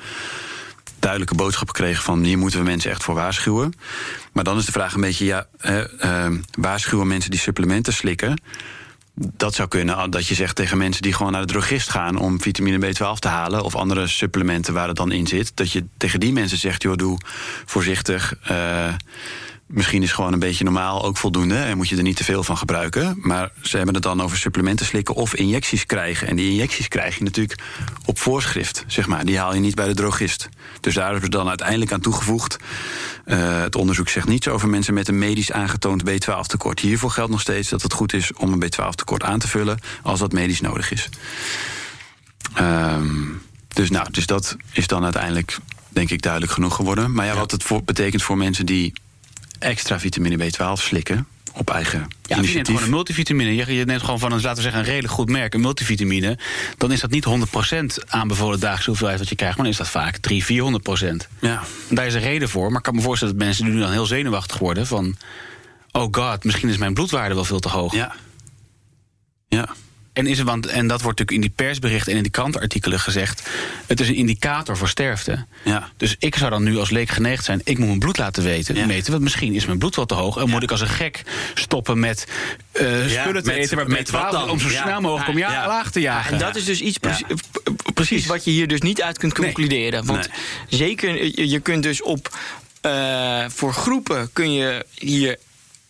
[0.99, 3.73] duidelijke boodschap gekregen van hier moeten we mensen echt voor waarschuwen.
[4.33, 8.41] Maar dan is de vraag een beetje, ja, hè, eh, waarschuwen mensen die supplementen slikken.
[9.15, 12.41] Dat zou kunnen dat je zegt tegen mensen die gewoon naar de drogist gaan om
[12.41, 16.21] vitamine B12 te halen of andere supplementen waar het dan in zit, dat je tegen
[16.21, 17.19] die mensen zegt, joh, doe
[17.65, 18.35] voorzichtig.
[18.43, 18.95] eh,
[19.73, 22.43] misschien is gewoon een beetje normaal ook voldoende en moet je er niet te veel
[22.43, 23.17] van gebruiken.
[23.21, 26.29] Maar ze hebben het dan over supplementen slikken of injecties krijgen.
[26.29, 27.59] En die injecties krijg je natuurlijk
[28.05, 29.25] op voorschrift, zeg maar.
[29.25, 30.49] Die haal je niet bij de drogist.
[30.81, 32.57] Dus daar hebben ze dan uiteindelijk aan toegevoegd.
[33.25, 36.81] eh, het onderzoek zegt niets over mensen met een medisch aangetoond B12 tekort.
[36.81, 39.79] Hiervoor geldt nog steeds dat het goed is om een B12 tekort aan te vullen
[40.03, 41.09] als dat medisch nodig is.
[42.55, 43.25] Ehm,
[43.69, 45.59] dus, nou, dus dat is dan uiteindelijk,
[45.89, 47.13] denk ik, duidelijk genoeg geworden.
[47.13, 48.93] Maar ja, wat het voor, betekent voor mensen die
[49.63, 53.55] extra vitamine B12 slikken op eigen Ja, je neemt gewoon een multivitamine.
[53.55, 56.39] Je, je neemt gewoon van een, laten we zeggen, een redelijk goed merk, een multivitamine.
[56.79, 57.27] Dan is dat niet
[58.05, 59.57] 100% aanbevolen dagelijkse hoeveelheid wat je krijgt.
[59.57, 61.29] Maar dan is dat vaak 300, 400%.
[61.41, 62.69] Ja, En daar is een reden voor.
[62.69, 64.87] Maar ik kan me voorstellen dat mensen nu dan heel zenuwachtig worden.
[64.87, 65.17] Van,
[65.91, 67.95] oh god, misschien is mijn bloedwaarde wel veel te hoog.
[67.95, 68.15] ja.
[69.49, 69.69] Ja,
[70.13, 73.43] En, is want, en dat wordt natuurlijk in die persberichten en in die krantenartikelen gezegd.
[73.87, 75.47] Het is een indicator voor sterfte.
[75.65, 75.89] ja.
[75.97, 77.61] Dus ik zou dan nu als leek geneigd zijn.
[77.65, 78.75] Ik moet mijn bloed laten weten.
[78.75, 78.87] Ja.
[78.87, 80.37] meten, want misschien is mijn bloed wel te hoog.
[80.37, 81.23] En moet ik als een gek
[81.55, 82.27] stoppen met
[82.73, 83.91] eh spullen te met- eten.
[83.91, 84.51] met wat dan?
[84.51, 86.33] om zo snel mogelijk om ja, laag te jagen.
[86.33, 87.27] En dat is dus iets precie-
[87.95, 89.45] precies wat je hier dus niet uit kunt Nee.
[89.53, 90.05] concluderen.
[90.07, 90.29] Want
[90.69, 92.39] zeker, je, je kunt dus op.
[92.81, 95.37] eh, voor groepen kun je hier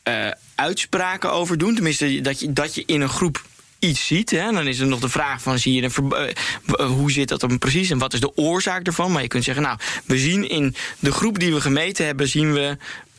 [0.03, 0.15] eh,
[0.55, 1.75] uitspraken over doen.
[1.75, 3.45] Tenminste, dat je, dat je in een groep
[3.83, 4.31] iets ziet.
[4.31, 4.53] Hè.
[4.53, 7.59] Dan is er nog de vraag van, zie je eh, eh, hoe zit dat dan
[7.59, 9.13] precies en wat is de oorzaak ervan?
[9.13, 12.53] Maar je kunt zeggen, nou, we zien in de groep die we gemeten hebben, zien
[12.53, 12.77] we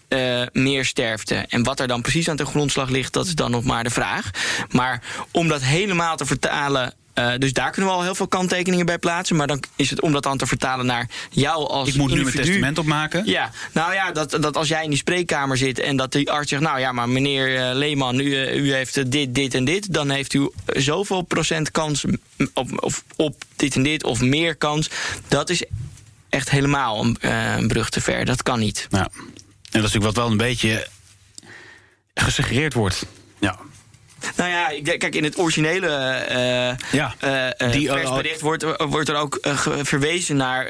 [0.08, 1.36] eh, meer sterfte.
[1.36, 3.90] En wat er dan precies aan de grondslag ligt, dat is dan nog maar de
[3.90, 4.30] vraag.
[4.72, 6.94] Maar om dat helemaal te vertalen.
[7.14, 9.36] Eh, dus daar kunnen we al heel veel kanttekeningen bij plaatsen.
[9.36, 12.22] Maar dan is het om dat dan te vertalen naar jou als ik moet nu
[12.24, 13.26] mijn testament opmaken.
[13.26, 16.50] Ja, nou ja, dat, dat als jij in die spreekkamer zit en dat die arts
[16.50, 19.94] zegt: Nou ja, maar meneer eh, Leeman, u, eh, u heeft dit, dit en dit.
[19.94, 22.06] Dan heeft u zoveel procent kans
[22.54, 24.90] op, of op dit en dit of meer kans.
[25.28, 25.64] Dat is
[26.30, 28.26] echt helemaal een, een brug te ver.
[28.26, 28.88] Dat kan niet.
[28.90, 28.98] Ja.
[28.98, 29.10] En
[29.82, 30.88] dat is natuurlijk wat wel een beetje
[32.14, 33.06] gesuggereerd wordt.
[33.40, 33.60] ja.
[34.36, 39.16] Nou ja, kijk, in het originele eh, Ja, eh, eh, die, persbericht wordt, wordt er
[39.16, 39.40] ook
[39.82, 40.68] verwezen naar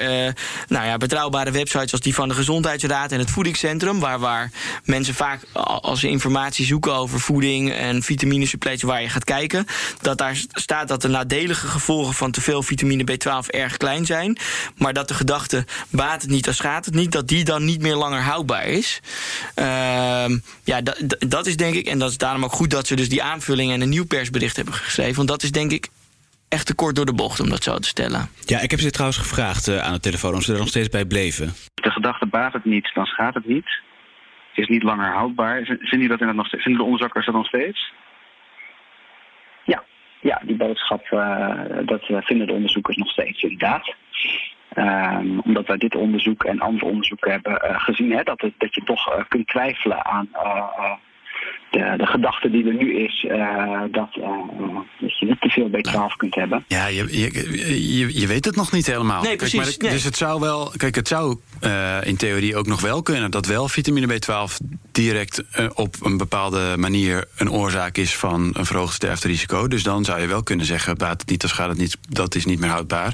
[0.67, 3.99] nou ja, betrouwbare websites als die van de Gezondheidsraad en het Voedingscentrum.
[3.99, 4.51] Waar, waar
[4.83, 5.41] mensen vaak,
[5.81, 9.65] als ze informatie zoeken over voeding en vitaminesuppletie, waar je gaat kijken,
[10.01, 14.37] dat daar staat dat de nadelige gevolgen van te veel vitamine B12 erg klein zijn.
[14.77, 17.81] Maar dat de gedachte baat het niet, dan schaadt het niet, dat die dan niet
[17.81, 18.99] meer langer houdbaar is.
[19.55, 20.81] Ehm, ja,
[21.27, 23.71] dat, is denk ik, en dat is daarom ook goed dat ze dus die aanvulling
[23.71, 25.15] en een nieuw persbericht hebben geschreven.
[25.15, 25.87] Want dat is denk ik
[26.49, 28.29] echt te kort door de bocht om dat zo te stellen.
[28.45, 30.89] Ja, ik heb ze trouwens gevraagd eh, aan de telefoon of ze er nog steeds
[30.89, 31.47] bij bleven.
[31.73, 33.69] de gedachte baat het niet, dan schaadt het niet.
[34.53, 35.55] Het is niet langer houdbaar.
[35.55, 36.63] Vinden, jullie dat inderdaad nog steeds?
[36.63, 37.93] Vinden de onderzoekers dat nog steeds?
[39.63, 39.83] Ja,
[40.21, 43.95] ja die boodschap eh, dat eh, vinden de onderzoekers nog steeds inderdaad.
[44.73, 48.75] Ehm, omdat wij dit onderzoek en andere onderzoeken hebben eh, gezien, hè, dat, het, dat
[48.75, 50.29] je toch kunt twijfelen aan
[51.73, 55.49] de, de gedachte die er nu is, eh, dat, eh, eh, dat je niet te
[55.49, 56.63] veel B12 kunt hebben.
[56.67, 59.23] Ja, je, je, je, je weet het nog niet helemaal.
[59.23, 59.91] Nee, precies, maar het- nee.
[59.91, 60.71] Dus het zou wel.
[60.77, 64.57] Kijk, het zou eh, in theorie ook nog wel kunnen dat wel vitamine B12
[64.91, 69.67] direct eh, op een bepaalde manier een oorzaak is van een verhoogd sterfterisico.
[69.67, 72.35] Dus dan zou je wel kunnen zeggen: baat het niet, dan schaadt het niet, dat
[72.35, 73.13] is niet meer houdbaar.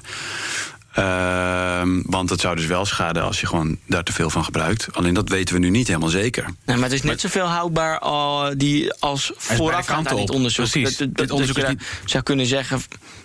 [0.94, 4.88] Ehm, want het zou dus wel schaden als je gewoon daar te veel van gebruikt.
[4.92, 6.44] Alleen dat weten we nu niet helemaal zeker.
[6.66, 10.70] Nee, maar het is net zoveel houdbaar al die als voorafgaand aan dit onderzoek.
[10.70, 10.98] Precies.
[10.98, 12.82] Dat, dat, Dit dat onderzoek je zou kunnen zeggen.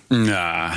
[0.09, 0.73] Ja.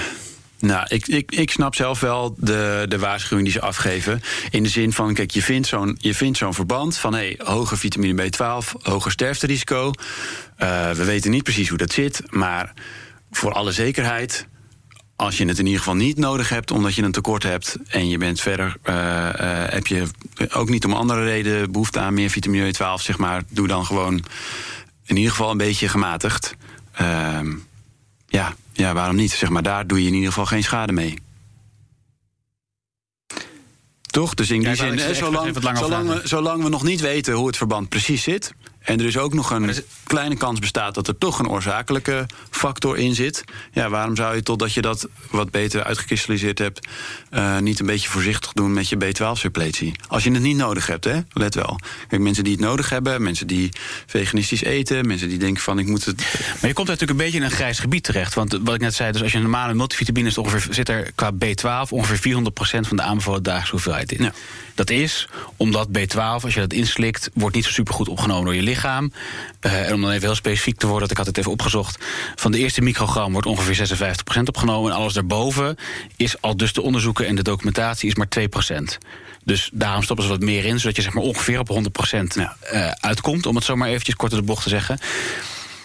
[0.60, 4.22] Nou, ik, ik, ik snap zelf wel de, de waarschuwing die ze afgeven.
[4.50, 7.78] In de zin van, kijk, je vindt zo'n je vindt zo'n verband van hey, hoger
[7.78, 9.92] vitamine B12, hoger sterfterisico.
[10.56, 12.74] Eh, we weten niet precies hoe dat zit, maar
[13.32, 14.48] voor alle zekerheid.
[15.18, 18.10] Als je het in ieder geval niet nodig hebt omdat je een tekort hebt en
[18.10, 19.28] je bent verder, eh,
[19.64, 20.08] eh, heb je
[20.54, 24.24] ook niet om andere reden behoefte aan meer vitamine B12, zeg maar, doe dan gewoon
[25.06, 26.56] in ieder geval een beetje gematigd.
[26.92, 27.54] Ehm,
[28.28, 29.32] ja, ja, waarom niet?
[29.32, 31.20] Zeg maar, daar doe je in ieder geval geen schade mee.
[34.02, 34.34] Toch?
[34.34, 37.58] Dus in die zin, eh, zolang, zolang, we, zolang we nog niet weten hoe het
[37.58, 38.54] verband precies zit...
[38.88, 39.74] En er is ook nog een
[40.04, 43.44] kleine kans bestaat dat er toch een oorzakelijke factor in zit.
[43.72, 46.88] Ja, waarom zou je totdat je dat wat beter uitgekristalliseerd hebt,
[47.30, 49.96] eh, niet een beetje voorzichtig doen met je B12-suppletie?
[50.08, 51.20] Als je het niet nodig hebt, hè?
[51.34, 51.80] let wel.
[52.08, 53.70] Kijk, mensen die het nodig hebben, mensen die
[54.06, 56.18] veganistisch eten, mensen die denken van ik moet het.
[56.62, 58.34] Maar je komt natuurlijk een beetje in een grijs gebied terecht.
[58.34, 61.12] Want wat ik net zei, dus als je een normale multivitamine is, ongeveer, zit er
[61.16, 64.24] qua B12 ongeveer 400% van de aanbevolen dagelijkse hoeveelheid in.
[64.24, 64.34] Ja.
[64.76, 68.62] Dat is omdat B12, als je dat inslikt, wordt niet zo supergoed opgenomen door je
[68.62, 68.76] lichaam.
[69.60, 72.06] Eh, en om dan even heel specifiek te worden, dat ik had het even opgezocht.
[72.36, 74.92] Van de eerste microgram wordt ongeveer 56% opgenomen.
[74.92, 75.78] En alles daarboven
[76.16, 78.98] is al dus de onderzoeken en de documentatie is maar 2%.
[79.44, 82.92] Dus daarom stoppen ze wat meer in, zodat je zeg maar ongeveer op 100% eh,
[82.92, 83.46] uitkomt.
[83.46, 85.00] Om het zo maar eventjes kort door de bocht te zeggen.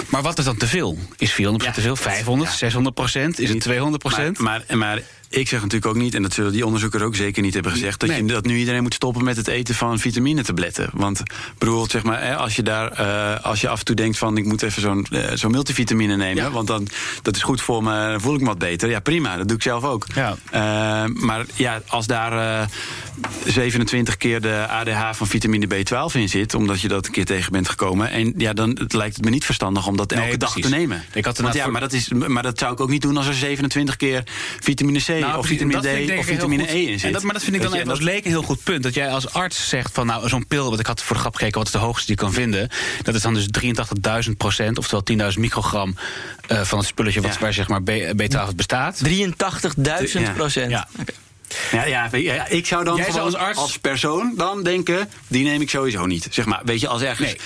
[0.09, 0.99] Maar wat is dan te veel?
[1.17, 1.35] Is 400%
[1.75, 1.97] te veel?
[1.97, 3.39] 500, 600 procent?
[3.39, 4.39] Is het 200 procent?
[4.39, 5.03] Maar, maar, maar
[5.35, 8.01] ik zeg natuurlijk ook niet, en dat zullen die onderzoekers ook zeker niet hebben gezegd,
[8.01, 8.19] dat, Nee.
[8.23, 10.91] je, dat nu iedereen moet stoppen met het eten van vitaminetabletten.
[10.93, 11.23] Want
[11.59, 14.45] bijvoorbeeld, zeg maar, als je daar, eh, als je af en toe denkt van ik
[14.45, 16.89] moet even zo'n eh, zo'n multivitamine nemen, want dan
[17.23, 18.89] dat is goed voor me, dan voel ik me wat beter.
[18.91, 20.07] Ja, prima, dat doe ik zelf ook.
[20.15, 20.37] Ja.
[20.51, 22.69] Eh, maar ja, als daar eh,
[23.47, 27.53] 27 keer de ADH van vitamine B12 in zit, omdat je dat een keer tegen
[27.53, 30.37] bent gekomen, en ja, dan het lijkt het me niet verstandig om dat elke Nee,
[30.37, 31.05] dag te nemen.
[31.13, 33.17] Ik had Want ja, voor- maar dat, is, maar dat zou ik ook niet doen
[33.17, 34.23] als er 27 keer
[34.61, 36.73] vitamine C Nou, of vitamine ik D of ik vitamine.
[36.75, 37.03] E in zit.
[37.07, 38.83] En dat, maar dat vind ik dan even als leek een heel goed punt.
[38.83, 41.35] Dat jij als arts zegt van nou, zo'n pil, wat ik had voor de grap
[41.35, 42.69] gekeken, wat is de hoogste die je kan vinden.
[43.03, 43.47] Dat is dan dus
[44.27, 45.97] 83.000 procent, oftewel 10.000 microgram
[46.49, 47.41] eh, van het spulletje wat, Ja.
[47.41, 49.01] waar zeg maar B- B12 uit bestaat.
[49.05, 50.31] 83.000 Ja.
[50.31, 50.71] procent.
[50.71, 50.89] Ja.
[51.73, 55.71] Ja, ja, ik zou dan gewoon als arts- als persoon dan denken, die neem ik
[55.71, 56.27] sowieso niet.
[56.31, 57.39] Zeg maar, weet je, als ergens Nee.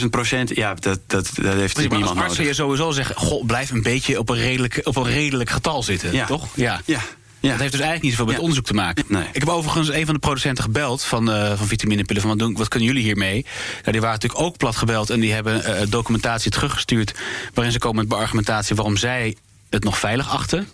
[0.00, 2.54] 83.000 procent, ja, dat, dat, dat heeft maar als niemand arts zou je nodig.
[2.54, 6.26] sowieso zeggen, goh, blijf een beetje op een redelijk, op een redelijk getal zitten, Ja.
[6.26, 6.46] toch?
[6.54, 6.80] Ja.
[6.86, 7.00] Ja,
[7.40, 7.50] ja.
[7.50, 8.40] Dat heeft dus eigenlijk niet zoveel met Ja.
[8.40, 9.04] onderzoek te maken.
[9.08, 9.24] Nee.
[9.32, 12.22] Ik heb overigens een van de producenten gebeld van, eh van vitaminepillen.
[12.22, 13.46] Van wat, doen, wat kunnen jullie hiermee?
[13.84, 17.14] Ja, die waren natuurlijk ook plat gebeld en die hebben eh, documentatie teruggestuurd.
[17.54, 19.36] waarin ze komen met beargumentatie waarom zij
[19.70, 20.68] het nog veilig achten.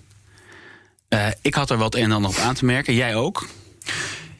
[1.09, 2.95] Eh, ik had er het een en ander op aan te merken.
[2.95, 3.47] Jij ook?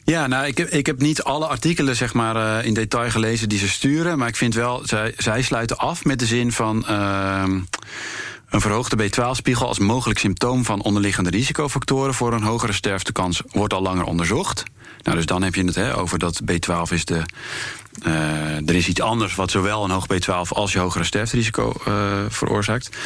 [0.07, 3.49] Ja, nou, ik heb, ik heb niet alle artikelen zeg maar, eh, in detail gelezen
[3.49, 4.19] die ze sturen.
[4.19, 6.87] Maar ik vind wel, zij, zij sluiten af met de zin van.
[6.87, 7.61] ehm,
[8.57, 13.83] een verhoogde B12-spiegel als mogelijk symptoom van onderliggende risicofactoren voor een hogere sterftekans wordt al
[13.83, 14.63] langer onderzocht.
[15.03, 17.23] Nou, dus dan heb je het hè, over dat B12 is de.
[18.03, 21.95] eh, er is iets anders wat zowel een hoog B12 als je hogere sterfterisico eh,
[22.29, 22.97] veroorzaakt.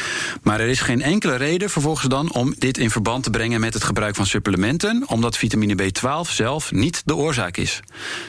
[0.43, 3.75] Maar er is geen enkele reden vervolgens dan om dit in verband te brengen met
[3.75, 7.81] het gebruik van supplementen, omdat vitamine B12 zelf niet de oorzaak is.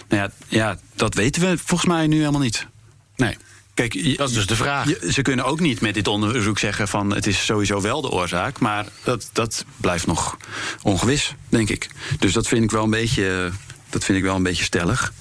[0.09, 2.67] Nou ja, ja dat weten we volgens mij nu helemaal niet.
[3.15, 3.37] Nee.
[3.73, 4.87] Kijk, Dat is dus de vraag.
[4.87, 8.09] je- ze kunnen ook niet met dit onderzoek zeggen van het is sowieso wel de
[8.09, 10.37] oorzaak, maar dat, dat blijft nog
[10.81, 11.89] ongewis, denk ik.
[12.19, 13.51] Dus dat vind ik wel een beetje,
[13.89, 15.13] dat vind ik wel een beetje stellig.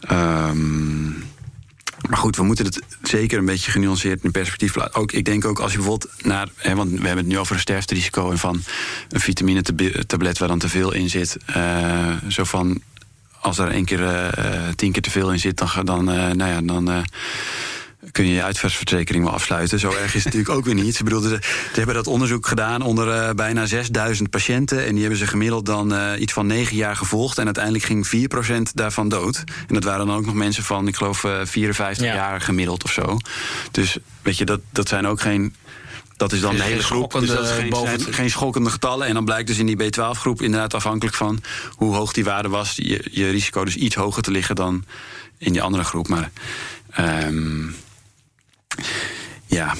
[0.00, 1.08] Ehm,
[2.08, 5.00] maar goed, we moeten het zeker een beetje genuanceerd in perspectief plaatsen.
[5.00, 6.48] Ook, ik denk ook als je bijvoorbeeld naar.
[6.56, 8.62] Hè, want we hebben het nu over een sterfterisico en van
[9.08, 11.36] een vitamine-tablet waar dan te veel in zit.
[11.46, 12.82] eh, zo van.
[13.40, 16.10] Als er één keer eh, eh, tien keer te veel in zit, dan, ga- dan,
[16.10, 17.04] eh, nou ja, dan
[18.12, 19.78] kun je je uitvaartverzekering wel afsluiten.
[19.78, 20.96] Zo erg is het natuurlijk ook weer niet.
[20.96, 24.84] Ze, bedoel, ze, ze hebben dat onderzoek gedaan onder bijna 6000 patiënten.
[24.86, 27.38] En die hebben ze gemiddeld dan iets van 9 jaar gevolgd.
[27.38, 29.44] En uiteindelijk ging 4% daarvan dood.
[29.68, 32.14] En dat waren dan ook nog mensen van, ik geloof, eh, 54 Ja.
[32.14, 33.16] jaar gemiddeld of zo.
[33.70, 35.54] Dus weet je, dat, dat zijn ook geen.
[36.20, 37.12] Dat is dan de hele groep.
[37.12, 39.06] Dus dat is geen, boven- zijn geen schokkende getallen.
[39.06, 42.72] En dan blijkt dus in die B12-groep inderdaad afhankelijk van hoe hoog die waarde was,
[42.76, 44.84] je, je risico dus iets hoger te liggen dan
[45.38, 46.08] in die andere groep.
[46.08, 46.30] Maar
[46.90, 47.66] ehm,
[49.46, 49.74] ja.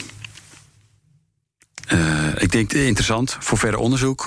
[1.87, 4.27] Eh, ik denk eh, interessant voor verder onderzoek.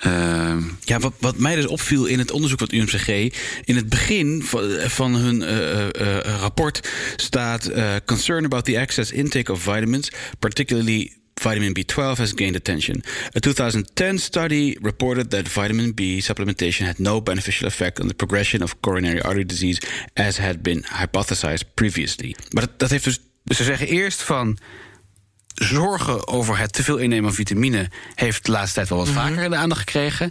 [0.00, 3.08] Ehm, Ja, wat, wat mij dus opviel in het onderzoek van het UMCG...
[3.64, 7.64] in het begin van, van hun eh, eh, eh, rapport staat...
[7.66, 11.12] eh, concern about the excess intake of vitamins, particularly...
[11.42, 13.02] Vitamin B12 has gained attention.
[13.36, 18.62] A 2010 study reported that vitamin B supplementation had no beneficial effect on the progression
[18.62, 19.80] of coronary artery disease
[20.14, 22.36] as had been hypothesized previously.
[22.50, 23.20] Maar dat, dat heeft dus.
[23.44, 24.58] Dus ze zeggen eerst van.
[25.54, 29.56] Zorgen over het teveel innemen van vitamine heeft de laatste tijd wel wat vaker de
[29.56, 30.30] aandacht gekregen.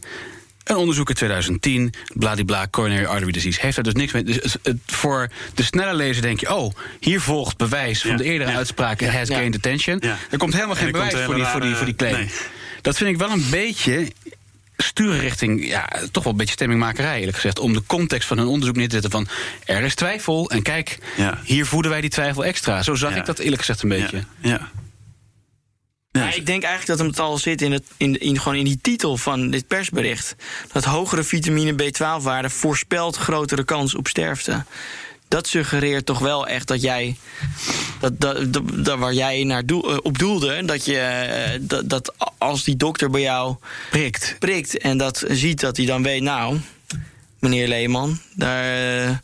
[0.64, 4.24] Een onderzoek in 2010, bladibla, coronary artery disease, heeft daar dus niks mee.
[4.24, 8.24] Dus het- het- voor de snelle lezer denk je, oh, hier volgt bewijs van de
[8.24, 8.58] eerdere ja.
[8.58, 10.02] uitspraken, has gained attention.
[10.30, 12.14] Er komt helemaal En geen bewijs voor die, voor, die, voor die claim.
[12.14, 12.28] rare-
[12.82, 14.12] Dat vind ik wel een beetje
[14.78, 17.60] sturen richting, ja, toch wel een beetje stemmingmakerij eerlijk gezegd.
[17.60, 19.28] Om de context van hun onderzoek neer te zetten van,
[19.66, 21.40] er is twijfel en kijk, Ja.
[21.44, 22.82] hier voeden wij die twijfel extra.
[22.84, 23.18] Zo zag Ja.
[23.20, 24.18] ik dat eerlijk gezegd een beetje.
[24.42, 24.50] Ja.
[24.50, 24.70] ja.
[26.12, 28.80] Ja, ik denk eigenlijk dat het al zit in, het, in, in, gewoon in die
[28.82, 30.36] titel van dit persbericht.
[30.72, 34.64] Dat hogere vitamine B12-waarde voorspelt grotere kans op sterfte.
[35.28, 37.16] dat suggereert toch wel echt dat jij.
[38.00, 41.90] Dat, dat, dat, dat waar jij naar doel, eh, op doelde, dat, je, eh, dat,
[41.90, 43.56] dat als die dokter bij jou
[43.90, 44.36] prikt.
[44.40, 46.60] prikt en dat ziet, dat hij dan weet, nou,
[47.40, 49.16] meneer Leeman, daar, eh,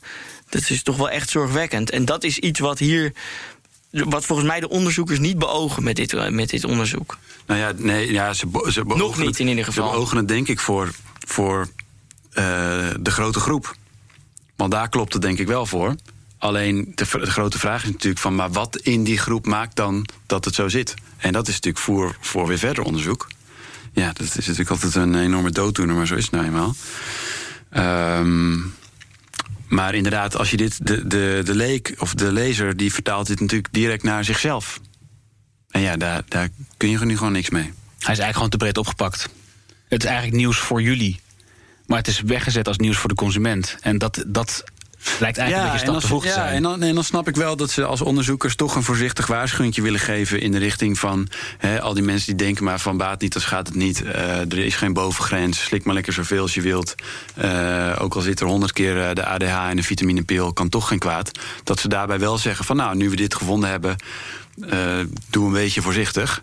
[0.50, 1.90] dat is toch wel echt zorgwekkend.
[1.90, 3.14] En dat is iets wat hier,
[4.04, 7.18] wat volgens mij de onderzoekers niet beogen met dit, eh, met dit onderzoek.
[7.46, 9.88] Nou ja, nee, ja ze, be- ze beogen Nog niet het- in ieder geval.
[9.90, 10.92] Ze beogen het denk ik voor,
[11.28, 11.68] voor
[12.34, 12.44] eh,
[13.00, 13.76] de grote groep.
[14.56, 15.96] Want daar klopt het denk ik wel voor.
[16.38, 18.36] Alleen de, grote vraag is natuurlijk van...
[18.36, 20.94] maar wat in die groep maakt dan dat het zo zit?
[21.18, 23.28] En dat is natuurlijk voor, voor weer verder onderzoek.
[23.94, 26.76] Ja, dat is natuurlijk altijd een enorme dooddoener, maar zo is het nou eenmaal.
[27.70, 28.58] Ehm,
[29.68, 33.40] maar inderdaad, als je dit, de, de, de leek of de lezer, die vertaalt dit
[33.40, 34.80] natuurlijk direct naar zichzelf.
[35.70, 37.64] En ja, daar, daar kun je nu gewoon niks mee.
[37.64, 39.30] Hij is eigenlijk gewoon te breed opgepakt.
[39.88, 41.20] Het is eigenlijk nieuws voor jullie.
[41.86, 43.78] Maar het is weggezet als nieuws voor de consument.
[43.82, 44.64] En dat, dat
[45.20, 46.54] lijkt eigenlijk een beetje stap en, te vroeg te ja zijn.
[46.54, 49.82] en, dan, en dan snap ik wel dat ze als onderzoekers toch een voorzichtig waarschuwingje
[49.82, 51.28] willen geven in de richting van
[51.82, 54.04] al die mensen die denken maar van baat niet, dan gaat het niet.
[54.04, 56.96] Eh, er is geen bovengrens, slik maar lekker zoveel als je wilt.
[57.36, 60.88] Eh, ook al zit er honderd keer eh, de ADH en een vitaminepil, kan toch
[60.88, 61.32] geen kwaad.
[61.64, 63.96] Dat ze daarbij wel zeggen van nou, nu we dit gevonden hebben,
[65.30, 66.42] doe een beetje voorzichtig.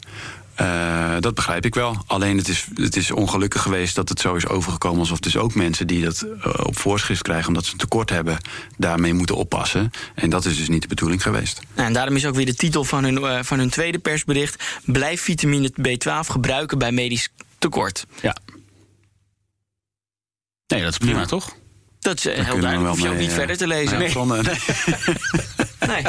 [0.54, 2.02] Eh, dat begrijp ik wel.
[2.06, 5.54] Alleen het is, het is ongelukkig geweest dat het zo is overgekomen alsof dus ook
[5.54, 8.38] mensen die dat eh, op voorschrift krijgen omdat ze een tekort hebben,
[8.76, 9.90] daarmee moeten oppassen.
[10.14, 11.60] En dat is dus niet de bedoeling geweest.
[11.74, 14.64] Nou, en daarom is ook weer de titel van hun, eh, van hun tweede persbericht:
[14.84, 18.06] Blijf vitamine B12 gebruiken bij medisch tekort.
[18.22, 18.36] Ja.
[20.66, 21.26] Nee, dat is prima, Ja.
[21.26, 21.56] toch?
[22.00, 22.88] Dat is heel duidelijk.
[22.94, 23.98] Hoef je ook niet verder te lezen.
[23.98, 24.56] nee, zonder- nee.
[25.87, 26.03] Nee.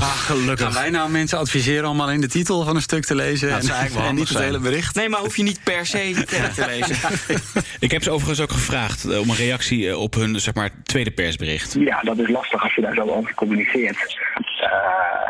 [0.00, 0.64] Ah, gelukkig.
[0.64, 3.60] Gaan wij nou mensen adviseren om alleen de titel van een stuk te lezen Nou,
[3.62, 4.94] en, eigenlijk wel en niet het hele bericht?
[4.94, 6.96] Nee, maar hoef je niet per se verder te lezen.
[7.86, 10.70] Ik heb ze overigens ook gevraagd eh, om een reactie eh, op hun zeg maar,
[10.82, 11.76] tweede persbericht.
[11.78, 14.18] Ja, dat is lastig als je daar zo over communiceert.
[14.60, 14.70] Eh,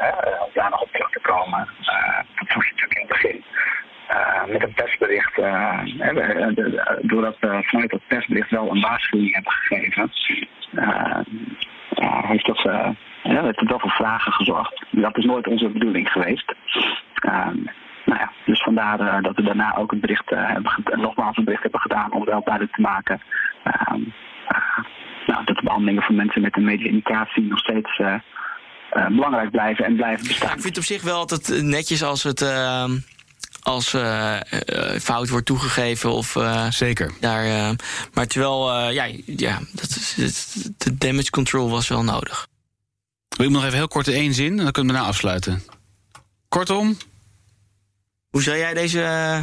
[0.01, 1.59] hè, als daar nog op terug te komen.
[1.81, 3.45] Eh, dat vroeg je natuurlijk in het begin.
[4.09, 5.79] Eh, met een persbericht, eh,
[6.15, 10.13] we- eh, de- doordat we vanuit dat persbericht wel een waarschuwing hebben gegeven,
[10.75, 11.19] eh,
[11.95, 12.59] eh, heeft dat,
[13.23, 14.85] eh, ja, heeft het wel voor vragen gezorgd.
[14.91, 16.55] Dat is nooit onze bedoeling geweest.
[17.15, 17.47] Eh,
[18.05, 21.45] nou ja, dus vandaar eh, dat we daarna ook een bericht eh, hebben, nogmaals een
[21.45, 23.21] bericht hebben gedaan om wel duidelijk te maken
[23.65, 23.73] eh,
[24.49, 24.85] eh,
[25.27, 28.15] nou, dat de behandelingen voor mensen met een medische indicatie nog steeds eh,
[28.91, 30.49] eh, belangrijk blijven en blijven Ja, bestaan.
[30.57, 32.85] ik vind het op zich wel altijd netjes als het eh,
[33.63, 33.97] als
[35.01, 37.13] fout wordt toegegeven of eh, Zeker.
[37.21, 37.45] daar.
[37.45, 37.71] eh,
[38.15, 40.15] maar terwijl, eh, ja, ja, dat
[40.79, 42.47] de damage control was wel nodig.
[43.37, 45.63] Wil ik nog even heel kort in één zin en dan kunnen we daarna afsluiten.
[46.49, 46.97] Kortom,
[48.31, 49.03] Hoe zou jij deze.
[49.03, 49.39] eh,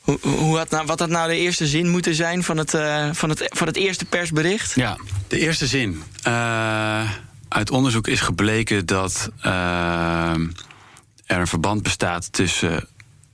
[0.00, 3.08] hoe, hoe had nou, wat had nou de eerste zin moeten zijn van het, eh,
[3.12, 4.74] van het, van het eerste persbericht?
[4.74, 4.96] ja,
[5.28, 6.02] De eerste zin.
[6.22, 7.10] Eh,
[7.48, 12.88] uit onderzoek is gebleken dat er een verband bestaat tussen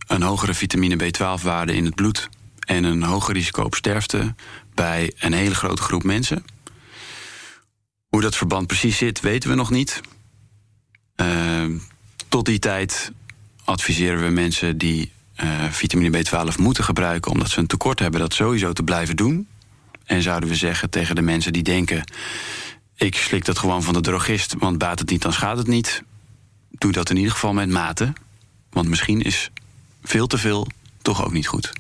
[0.07, 2.29] een hogere vitamine B12-waarde in het bloed
[2.66, 4.35] en een hoger risico op sterfte
[4.75, 6.44] bij een hele grote groep mensen.
[8.18, 10.00] Hoe dat verband precies zit, weten we nog niet.
[11.14, 11.64] Eh,
[12.28, 13.12] tot die tijd
[13.64, 18.35] adviseren we mensen die eh, vitamine B12 moeten gebruiken omdat ze een tekort hebben, dat
[18.35, 19.48] sowieso te blijven doen.
[20.04, 22.04] En zouden we zeggen tegen de mensen die denken:
[22.94, 26.02] ik slik dat gewoon van de drogist, want baat het niet, dan schaadt het niet.
[26.70, 28.12] Doe dat in ieder geval met mate.
[28.70, 29.50] Want misschien is
[30.02, 30.66] veel te veel
[31.02, 31.72] toch ook niet goed.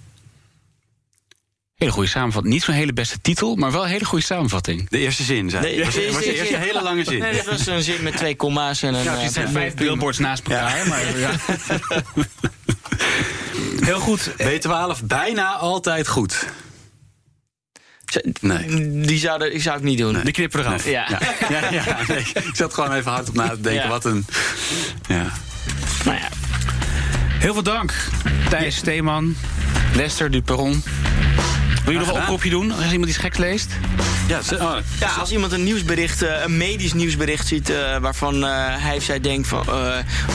[1.78, 2.54] Hele goede samenvatting.
[2.54, 4.88] Niet zo'n hele beste titel, maar wel een hele goede samenvatting.
[4.88, 5.84] De eerste zin, zei Nee, ik.
[5.84, 7.18] was, deze- was de eerste hele lange zin.
[7.18, 9.02] Nee, dit was een zin met twee komma's en een.
[9.02, 10.88] Ja, eh, het zijn vijf billboards naast elkaar.
[10.88, 11.30] Maar, ja.
[13.80, 14.30] Heel goed.
[14.42, 16.46] B12 bijna altijd goed.
[18.40, 18.90] Nee.
[19.06, 20.20] Die zou, er- die zou ik niet doen.
[20.22, 20.84] Die knippen eraf.
[20.84, 21.06] Ja.
[21.10, 21.20] Ja,
[21.60, 23.82] ja, ja nee, ik zat gewoon even hard op na te denken.
[23.82, 23.88] Ja.
[23.88, 24.26] Wat een.
[25.08, 25.32] Ja.
[26.04, 26.28] Nou ja.
[27.38, 27.94] Heel veel dank.
[28.50, 29.36] Thijs Steeman,
[29.94, 30.82] Lester Duperon.
[31.88, 33.78] Wil je nog een oproepje doen als iemand iets geks leest?
[34.28, 37.70] Ja, ze- oh, Ja, als iemand een nieuwsbericht, eh, een medisch nieuwsbericht ziet...
[37.70, 39.64] eh, waarvan eh, hij of zij denkt van...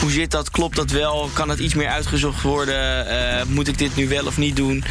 [0.00, 0.50] hoe zit dat?
[0.50, 1.30] Klopt dat wel?
[1.32, 2.74] Kan het iets meer uitgezocht worden?
[3.48, 4.84] Moet ik dit nu wel of niet doen?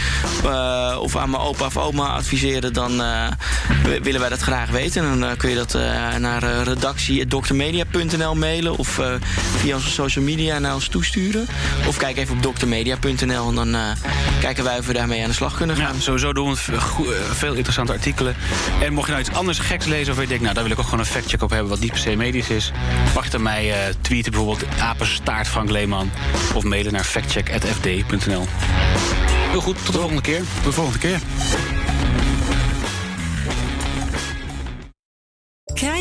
[0.99, 2.73] Of aan mijn opa of oma adviseren...
[2.73, 3.01] dan
[4.01, 5.03] willen wij dat graag weten.
[5.11, 5.73] En dan kun je dat
[6.19, 8.77] naar redactie.drmedia.nl mailen...
[8.77, 8.99] of
[9.57, 11.47] via onze social media naar ons toesturen.
[11.87, 13.75] Of kijk even op drmedia.nl en dan
[14.41, 15.93] kijken wij of we daarmee aan de slag kunnen gaan.
[15.95, 18.35] Ja, sowieso doen we veel interessante artikelen.
[18.81, 20.79] En mocht je nou iets anders geks lezen of je denkt, nou daar wil ik
[20.79, 22.71] ook gewoon een factcheck op hebben wat niet per se medisch is,
[23.13, 26.11] mag dan mij eh, tweeten bijvoorbeeld apenstaart Frank Leeman
[26.53, 28.45] of mailen naar factcheck@fd.nl.
[29.49, 30.41] Heel goed, tot de volgende keer.
[30.55, 31.19] Tot de volgende keer.